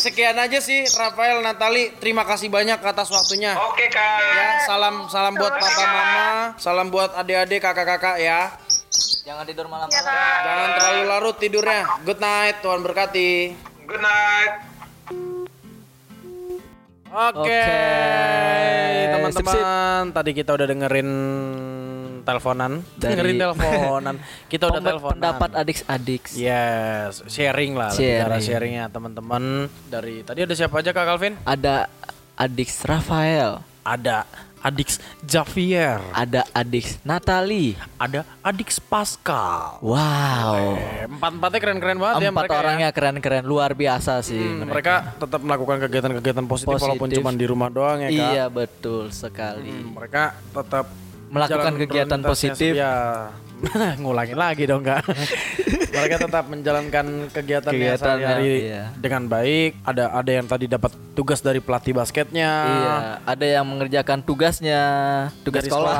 Sekian 0.00 0.32
aja 0.40 0.64
sih 0.64 0.88
Rafael 0.96 1.44
Natali. 1.44 1.92
Terima 2.00 2.24
kasih 2.24 2.48
banyak 2.48 2.80
atas 2.80 3.12
waktunya. 3.12 3.52
Oke 3.68 3.84
kak. 3.92 4.20
Ya, 4.32 4.64
salam 4.64 5.12
salam 5.12 5.36
buat 5.36 5.52
papa 5.60 5.84
mama, 5.84 6.28
salam 6.56 6.88
buat 6.88 7.12
adik-adik, 7.12 7.60
kakak-kakak 7.60 8.16
ya. 8.16 8.48
Jangan 9.28 9.44
tidur 9.44 9.68
malam-malam. 9.68 9.92
Kak. 9.92 10.40
Jangan 10.40 10.68
terlalu 10.80 11.02
larut 11.04 11.36
tidurnya. 11.36 11.84
Good 12.08 12.16
night, 12.16 12.56
Tuhan 12.64 12.80
berkati. 12.80 13.52
Good 13.84 14.00
night. 14.00 14.52
Oke, 17.10 17.42
Oke, 17.42 17.66
teman-teman. 19.10 20.14
Tadi 20.14 20.30
kita 20.30 20.50
udah 20.54 20.66
dengerin 20.70 21.10
teleponan, 22.30 22.72
Dari- 22.92 23.12
dengerin 23.12 23.36
teleponan. 23.36 24.14
Kita 24.52 24.64
udah 24.66 24.80
teleponan. 24.80 25.12
pendapat 25.12 25.50
adik-adik. 25.56 26.22
Yes, 26.32 27.22
sharing 27.26 27.74
lah, 27.74 27.90
Sharing. 27.90 28.16
ke 28.16 28.26
arah 28.26 28.40
sharingnya 28.40 28.84
teman-teman. 28.86 29.42
Dari 29.84 30.22
tadi 30.22 30.40
ada 30.40 30.54
siapa 30.54 30.78
aja 30.78 30.90
Kak 30.90 31.04
Calvin? 31.04 31.34
Ada 31.42 31.90
adik 32.34 32.70
Rafael, 32.82 33.60
Ada 33.80 34.24
Adix 34.60 35.00
Javier, 35.24 36.04
ada 36.12 36.44
adik 36.50 37.00
Natali. 37.00 37.80
ada 37.96 38.28
Adix 38.40 38.76
Pascal. 38.76 39.80
Wow. 39.80 40.76
Eh, 40.76 41.08
Empat-empatnya 41.08 41.58
keren-keren 41.58 41.96
banget 41.96 42.16
ya 42.18 42.28
Empat 42.28 42.44
mereka. 42.44 42.52
ya. 42.52 42.60
orangnya 42.60 42.88
keren-keren, 42.90 43.42
luar 43.42 43.72
biasa 43.72 44.20
sih 44.20 44.36
Hmm, 44.36 44.60
mereka. 44.62 44.68
mereka 44.70 44.94
tetap 45.16 45.40
melakukan 45.40 45.76
kegiatan-kegiatan 45.80 46.44
positif, 46.44 46.76
walaupun 46.76 47.08
Positif. 47.08 47.24
cuma 47.24 47.32
di 47.32 47.46
rumah 47.46 47.68
doang 47.68 47.98
ya 48.00 48.08
Kak. 48.10 48.20
Iya 48.28 48.44
betul 48.46 49.08
sekali. 49.08 49.72
Hmm, 49.72 49.96
mereka 49.96 50.22
tetap 50.46 50.92
Melakukan 51.30 51.62
jalan 51.62 51.74
kegiatan 51.78 52.20
positif. 52.26 52.72
Ya, 52.74 53.30
ngulangin 54.00 54.38
lagi 54.38 54.64
dong 54.64 54.82
kak. 54.82 55.04
mereka 55.90 56.16
tetap 56.22 56.44
menjalankan 56.46 57.06
kegiatan 57.34 57.72
Kegiatan, 57.74 57.98
sehari-hari 57.98 58.70
iya. 58.70 58.94
dengan 58.96 59.26
baik. 59.26 59.82
Ada 59.84 60.04
ada 60.14 60.30
yang 60.30 60.46
tadi 60.46 60.66
dapat 60.70 60.92
tugas 61.12 61.42
dari 61.42 61.60
pelatih 61.60 61.92
basketnya. 61.92 62.50
Iya, 62.50 62.94
ada 63.26 63.46
yang 63.46 63.66
mengerjakan 63.68 64.22
tugasnya, 64.24 64.82
tugas 65.42 65.66
Dari 65.66 65.70
sekolah. 65.72 65.98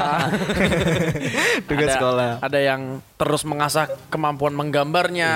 tugas 1.71 1.89
Ada- 1.91 1.97
sekolah. 1.99 2.31
Ada 2.41 2.59
yang 2.59 2.81
terus 3.21 3.43
mengasah 3.45 3.91
kemampuan 4.09 4.57
menggambarnya. 4.57 5.33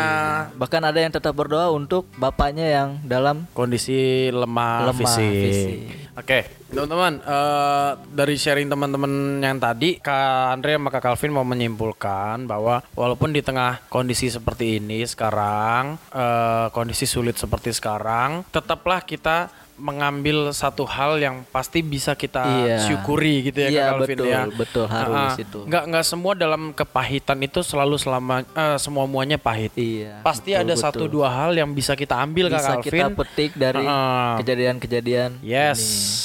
Bahkan 0.56 0.82
ada 0.86 0.98
yang 0.98 1.12
tetap 1.12 1.36
berdoa 1.36 1.68
untuk 1.74 2.08
bapaknya 2.16 2.64
yang 2.64 2.88
dalam 3.04 3.44
Kondisi 3.52 4.30
lemah, 4.32 4.88
Lemah 4.88 4.96
fisik. 4.96 5.34
fisik. 5.44 5.78
Oke, 6.14 6.46
teman-teman, 6.70 7.18
eh, 7.26 7.90
dari 8.14 8.38
sharing 8.38 8.70
teman-teman 8.70 9.42
yang 9.42 9.58
tadi, 9.58 9.98
Kak 9.98 10.54
Andre 10.54 10.78
sama 10.78 10.94
Kak 10.94 11.02
Calvin 11.02 11.34
mau 11.34 11.42
menyimpulkan 11.42 12.13
bahwa 12.46 12.82
walaupun 12.94 13.34
di 13.34 13.42
tengah 13.42 13.82
kondisi 13.90 14.30
seperti 14.30 14.78
ini 14.78 15.02
sekarang, 15.04 15.98
eh, 16.12 16.66
kondisi 16.70 17.04
sulit 17.04 17.36
seperti 17.36 17.74
sekarang, 17.74 18.46
tetaplah 18.50 19.02
kita 19.02 19.63
mengambil 19.76 20.48
satu 20.50 20.84
hal 20.84 21.16
yang 21.16 21.42
pasti 21.46 21.80
bisa 21.80 22.12
kita 22.12 22.40
Iya. 22.40 22.78
syukuri 22.80 23.42
gitu 23.44 23.58
ya 23.58 23.68
Iya, 23.68 23.80
Kak 23.80 23.90
Calvin 23.90 24.06
betul, 24.14 24.26
ya. 24.26 24.40
betul, 24.48 24.86
harus 24.86 25.16
Ah, 25.16 25.34
itu. 25.36 25.60
Nggak 25.64 25.84
nggak 25.86 26.04
semua 26.04 26.32
dalam 26.32 26.62
kepahitan 26.70 27.38
itu 27.40 27.60
selalu 27.60 27.96
selama 27.96 28.42
eh, 28.44 28.76
semua 28.76 29.04
muanya 29.04 29.34
pahit. 29.36 29.74
Iya. 29.74 30.20
Pasti 30.20 30.50
betul, 30.50 30.62
ada 30.62 30.72
betul. 30.72 30.84
satu 30.84 31.04
dua 31.06 31.28
hal 31.28 31.50
yang 31.52 31.70
bisa 31.70 31.92
kita 31.92 32.14
ambil 32.16 32.46
Kak 32.46 32.54
bisa 32.54 32.70
Calvin. 32.72 32.86
kita 32.86 33.06
petik 33.14 33.50
dari 33.52 33.84
Ah. 33.84 34.38
kejadian-kejadian. 34.38 35.30
Yes, 35.40 35.80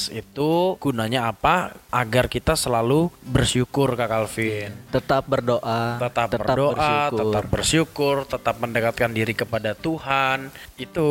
ini. 0.07 0.21
itu 0.21 0.49
gunanya 0.77 1.27
apa? 1.27 1.73
Agar 1.89 2.27
kita 2.27 2.53
selalu 2.53 3.09
bersyukur 3.23 3.93
Kak 3.93 4.07
Calvin. 4.07 4.69
Tetap 4.88 5.25
berdoa, 5.25 5.97
Tetap, 5.97 6.27
berdoa, 6.31 6.73
bersyukur. 6.75 7.17
tetap 7.19 7.45
bersyukur, 7.49 8.15
tetap 8.25 8.55
mendekatkan 8.57 9.09
diri 9.09 9.33
kepada 9.33 9.73
Tuhan. 9.73 10.53
Itu. 10.79 11.09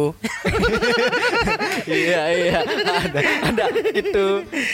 iya 1.87 2.23
iya 2.31 2.59
ada 2.63 3.21
ada 3.45 3.65
itu 3.91 4.27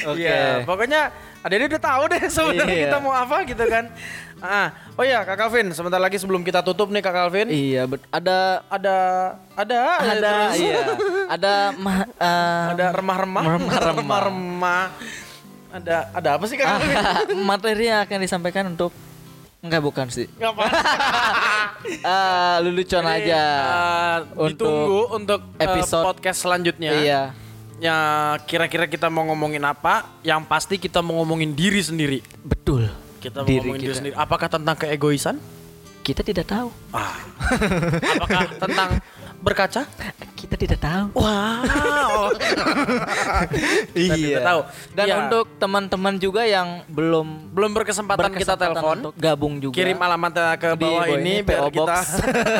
oke 0.04 0.18
Iya, 0.18 0.62
pokoknya 0.62 1.02
Ade 1.44 1.60
udah 1.60 1.82
tahu 1.82 2.02
deh 2.08 2.22
sebenarnya 2.26 2.72
Iya. 2.72 2.84
kita 2.88 2.96
mau 2.98 3.12
apa 3.12 3.44
gitu 3.44 3.64
kan. 3.66 3.84
Ah, 4.40 4.68
oh 4.94 5.04
iya 5.04 5.20
Kak 5.22 5.36
Calvin, 5.36 5.68
sebentar 5.70 5.96
lagi 5.96 6.16
sebelum 6.16 6.40
kita 6.40 6.60
tutup 6.60 6.88
nih 6.88 7.00
Kak 7.00 7.12
Calvin, 7.12 7.48
iya 7.48 7.84
ada 8.10 8.64
ada 8.66 8.96
ada 9.52 9.80
ada 10.00 10.32
terus. 10.48 10.56
iya 10.58 10.80
ada 11.28 11.54
ma- 11.74 12.08
eh, 12.08 12.64
ada 12.72 12.86
remah-remah, 12.90 13.44
Remah-remah. 13.46 13.92
remah-remah. 13.94 14.84
Ada 15.70 15.96
ada 16.12 16.28
apa 16.32 16.44
sih 16.44 16.56
Kak 16.56 16.64
Ah. 16.64 16.72
Calvin? 16.74 16.96
materi 17.50 17.84
yang 17.88 18.00
akan 18.00 18.18
disampaikan 18.20 18.64
untuk 18.66 18.92
enggak 19.64 19.80
bukan 19.80 20.06
sih 20.06 20.28
ah 22.04 22.60
lelucon 22.60 23.00
Jadi, 23.02 23.32
aja 23.32 23.42
eh, 23.42 24.16
Untuk 24.36 24.60
ditunggu 24.60 25.00
untuk 25.10 25.40
eh, 25.56 25.64
episode- 25.66 26.04
podcast 26.04 26.38
selanjutnya. 26.40 26.92
iya 26.94 27.22
Ya 27.74 27.98
kira-kira 28.40 28.86
kita 28.86 29.08
mau 29.08 29.26
ngomongin 29.26 29.60
apa? 29.60 30.06
Yang 30.22 30.40
pasti 30.46 30.74
kita 30.78 31.02
mau 31.02 31.20
ngomongin 31.20 31.52
diri 31.52 31.82
sendiri. 31.82 32.22
betul 32.40 32.86
Kita 33.18 33.42
mau 33.42 33.46
Diri 33.46 33.60
ngomongin 33.66 33.80
diri 33.80 33.90
kita. 33.90 33.98
sendiri. 33.98 34.14
Apakah 34.16 34.48
tentang 34.48 34.76
keegoisan? 34.78 35.36
kita 36.00 36.20
tidak 36.20 36.44
tahu 36.46 36.68
Ah. 36.92 37.16
Apakah 38.14 38.44
tentang 38.58 38.88
berkaca? 39.44 39.84
kita 40.34 40.56
tidak 40.60 40.78
tahu 40.80 41.06
Wow. 41.16 42.32
Kita 43.94 44.14
tidak 44.16 44.42
tahu. 44.44 44.60
dan 44.92 45.06
Iya. 45.06 45.14
untuk 45.24 45.44
teman-teman 45.56 46.14
juga 46.20 46.42
yang 46.44 46.84
belum 46.88 47.52
belum 47.52 47.70
berkesempatan, 47.72 48.28
kita 48.34 48.54
berkesempatan 48.54 48.68
telepon, 48.76 48.96
untuk 49.00 49.14
gabung 49.16 49.54
juga 49.62 49.74
kirim 49.74 49.98
alamatnya 49.98 50.56
ke 50.60 50.68
bawah 50.76 51.06
ini 51.08 51.16
ini, 51.16 51.34
biar 51.46 51.60
PO 51.64 51.68
kita 51.72 51.84
Box. 51.84 52.04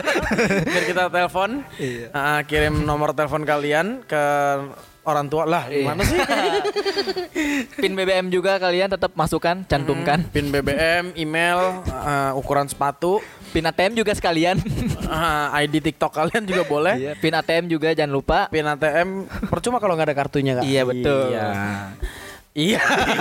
biar 0.75 0.85
kita 0.89 1.03
telepon. 1.13 1.51
Iya. 1.77 2.07
Ah, 2.13 2.41
kirim 2.45 2.75
nomor 2.83 3.13
telepon 3.13 3.43
kalian 3.45 4.01
ke 4.05 4.25
orang 5.05 5.27
tua 5.29 5.45
lah. 5.45 5.69
Iya. 5.69 5.85
Gimana 5.85 6.03
sih? 6.03 6.19
pin 7.83 7.93
BBM 7.93 8.27
juga 8.33 8.57
kalian 8.57 8.89
tetap 8.89 9.13
masukkan 9.15 9.61
cantumkan 9.69 10.25
Pin 10.33 10.49
BBM, 10.49 11.13
email, 11.15 11.85
ah, 11.93 12.33
ukuran 12.35 12.67
sepatu, 12.67 13.21
pin 13.55 13.63
ATM 13.63 13.95
juga 13.95 14.11
sekalian 14.19 14.59
ah, 15.07 15.55
ID 15.63 15.79
TikTok 15.79 16.11
kalian 16.11 16.43
juga 16.43 16.67
boleh. 16.67 16.95
Iya, 16.99 17.13
pin 17.23 17.31
ATM 17.39 17.71
juga 17.71 17.95
jangan 17.95 18.11
lupa 18.11 18.39
Pin 18.51 18.67
ATM 18.67 19.31
percuma 19.47 19.79
kalau 19.79 19.95
nggak 19.95 20.11
ada 20.11 20.17
kartunya 20.19 20.53
kak. 20.59 20.65
Iya, 20.67 20.83
betul. 20.83 21.31
Iya. 21.31 21.47
Iya. 21.47 21.73
Iya, 22.55 22.79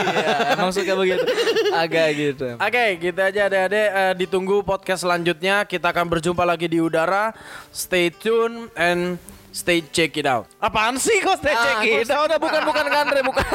emang 0.53 0.69
suka 0.69 0.93
begitu 0.93 1.25
agak 1.73 2.07
gitu 2.13 2.53
Oke, 2.53 2.85
gitu 3.01 3.17
aja 3.17 3.49
adek-adek. 3.49 3.89
Eh, 3.89 4.13
ditunggu 4.21 4.61
podcast 4.61 5.01
selanjutnya. 5.01 5.65
Kita 5.65 5.89
akan 5.89 6.05
berjumpa 6.05 6.45
lagi 6.45 6.69
di 6.69 6.77
udara. 6.77 7.33
Stay 7.73 8.13
tune 8.13 8.69
and 8.77 9.17
stay 9.53 9.85
check 9.85 10.17
it 10.17 10.25
out. 10.25 10.49
Apaan 10.57 10.97
sih 10.97 11.21
kok 11.21 11.37
stay 11.37 11.53
check 11.53 11.85
it 11.85 12.09
out? 12.09 12.25
udah 12.25 12.39
bukan 12.41 12.61
bukan 12.65 12.83
Andre 12.89 13.21
bukan 13.21 13.45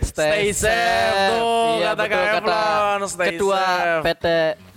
Stay 0.00 0.50
safe 0.50 1.36
tuh, 1.36 1.78
iya, 1.78 1.92
kata 1.92 2.02
betul, 2.02 2.16
Kak 2.16 2.38
Eflon, 2.40 3.00
stay 3.06 3.28
ketua 3.36 3.60
safe. 3.60 4.02
PT 4.08 4.26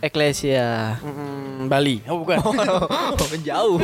Eklesia 0.03 0.69
Mm, 1.01 1.71
Bali. 1.71 2.03
Oh 2.05 2.19
bukan. 2.21 2.37
jauh 3.47 3.79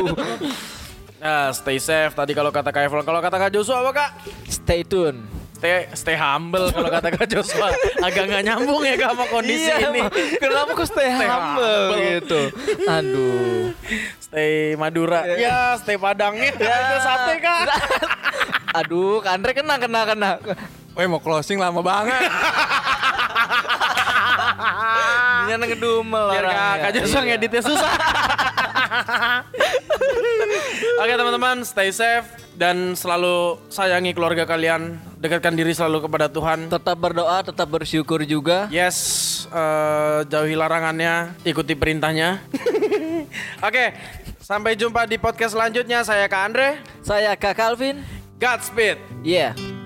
Nah, 1.18 1.50
stay 1.50 1.82
safe 1.82 2.14
tadi 2.14 2.30
kalau 2.30 2.54
kata 2.54 2.70
Kak 2.70 2.86
Eflon. 2.86 3.02
Kalau 3.02 3.18
kata 3.18 3.36
Kak 3.40 3.50
Joshua 3.50 3.82
apa 3.82 3.90
Kak? 3.90 4.10
stay 4.46 4.84
tune 4.84 5.24
Stay, 5.58 5.74
stay 5.92 6.14
humble 6.14 6.70
kalau 6.70 6.86
kata 6.86 7.10
Kak 7.10 7.26
Joshua. 7.26 7.74
Agak 7.98 8.30
nggak 8.30 8.42
nyambung 8.44 8.78
ya 8.80 8.94
sama 8.96 9.26
kondisi 9.26 9.66
Iya, 9.66 9.90
ini. 9.90 10.06
kenapa 10.38 10.70
kok 10.72 10.86
stay 10.86 11.10
Stay 11.10 11.26
humble 11.26 11.66
humble. 11.66 11.98
gitu 11.98 12.40
aduh 12.86 13.74
Stay 14.20 14.52
Madura. 14.74 15.26
Ya, 15.34 15.74
stay 15.74 15.98
Padangnya. 15.98 16.54
Ya, 16.54 16.74
itu 16.78 16.96
sate 17.00 17.34
Kak. 17.38 17.66
aduh 18.78 19.18
Andre 19.24 19.50
kena 19.50 19.74
kena 19.76 20.00
kena 20.04 20.30
Woi 20.92 21.06
mau 21.06 21.18
closing 21.18 21.56
lama 21.56 21.78
banget. 21.80 22.22
Dia 25.44 25.56
ngedumel 25.56 26.26
Biar 26.30 26.46
Kak. 26.46 26.74
Kak 26.80 26.90
Joshua 26.94 27.18
Iya. 27.18 27.28
ngeditnya 27.34 27.62
susah. 27.62 27.92
Oke 30.98 31.12
teman-teman, 31.12 31.62
stay 31.62 31.90
safe 31.90 32.26
dan 32.54 32.92
selalu 32.92 33.58
sayangi 33.68 34.10
keluarga 34.12 34.42
kalian. 34.44 34.98
Dekatkan 35.18 35.54
diri 35.58 35.74
selalu 35.74 36.06
kepada 36.06 36.30
Tuhan. 36.30 36.70
tetap 36.70 36.94
berdoa 36.94 37.42
tetap 37.42 37.66
bersyukur 37.66 38.22
juga 38.22 38.70
Yes, 38.70 38.96
eh, 39.50 40.20
jauhi 40.30 40.54
larangannya, 40.54 41.34
ikuti 41.42 41.74
perintahnya. 41.74 42.38
Oke, 43.66 43.98
sampai 44.38 44.78
jumpa 44.78 45.10
di 45.10 45.18
podcast 45.18 45.58
selanjutnya. 45.58 46.06
Saya 46.06 46.30
Kak 46.30 46.42
Andre. 46.52 46.78
saya 47.02 47.32
Kak 47.34 47.56
Calvin 47.56 48.04
Godspeed. 48.38 49.00
yeah 49.24 49.77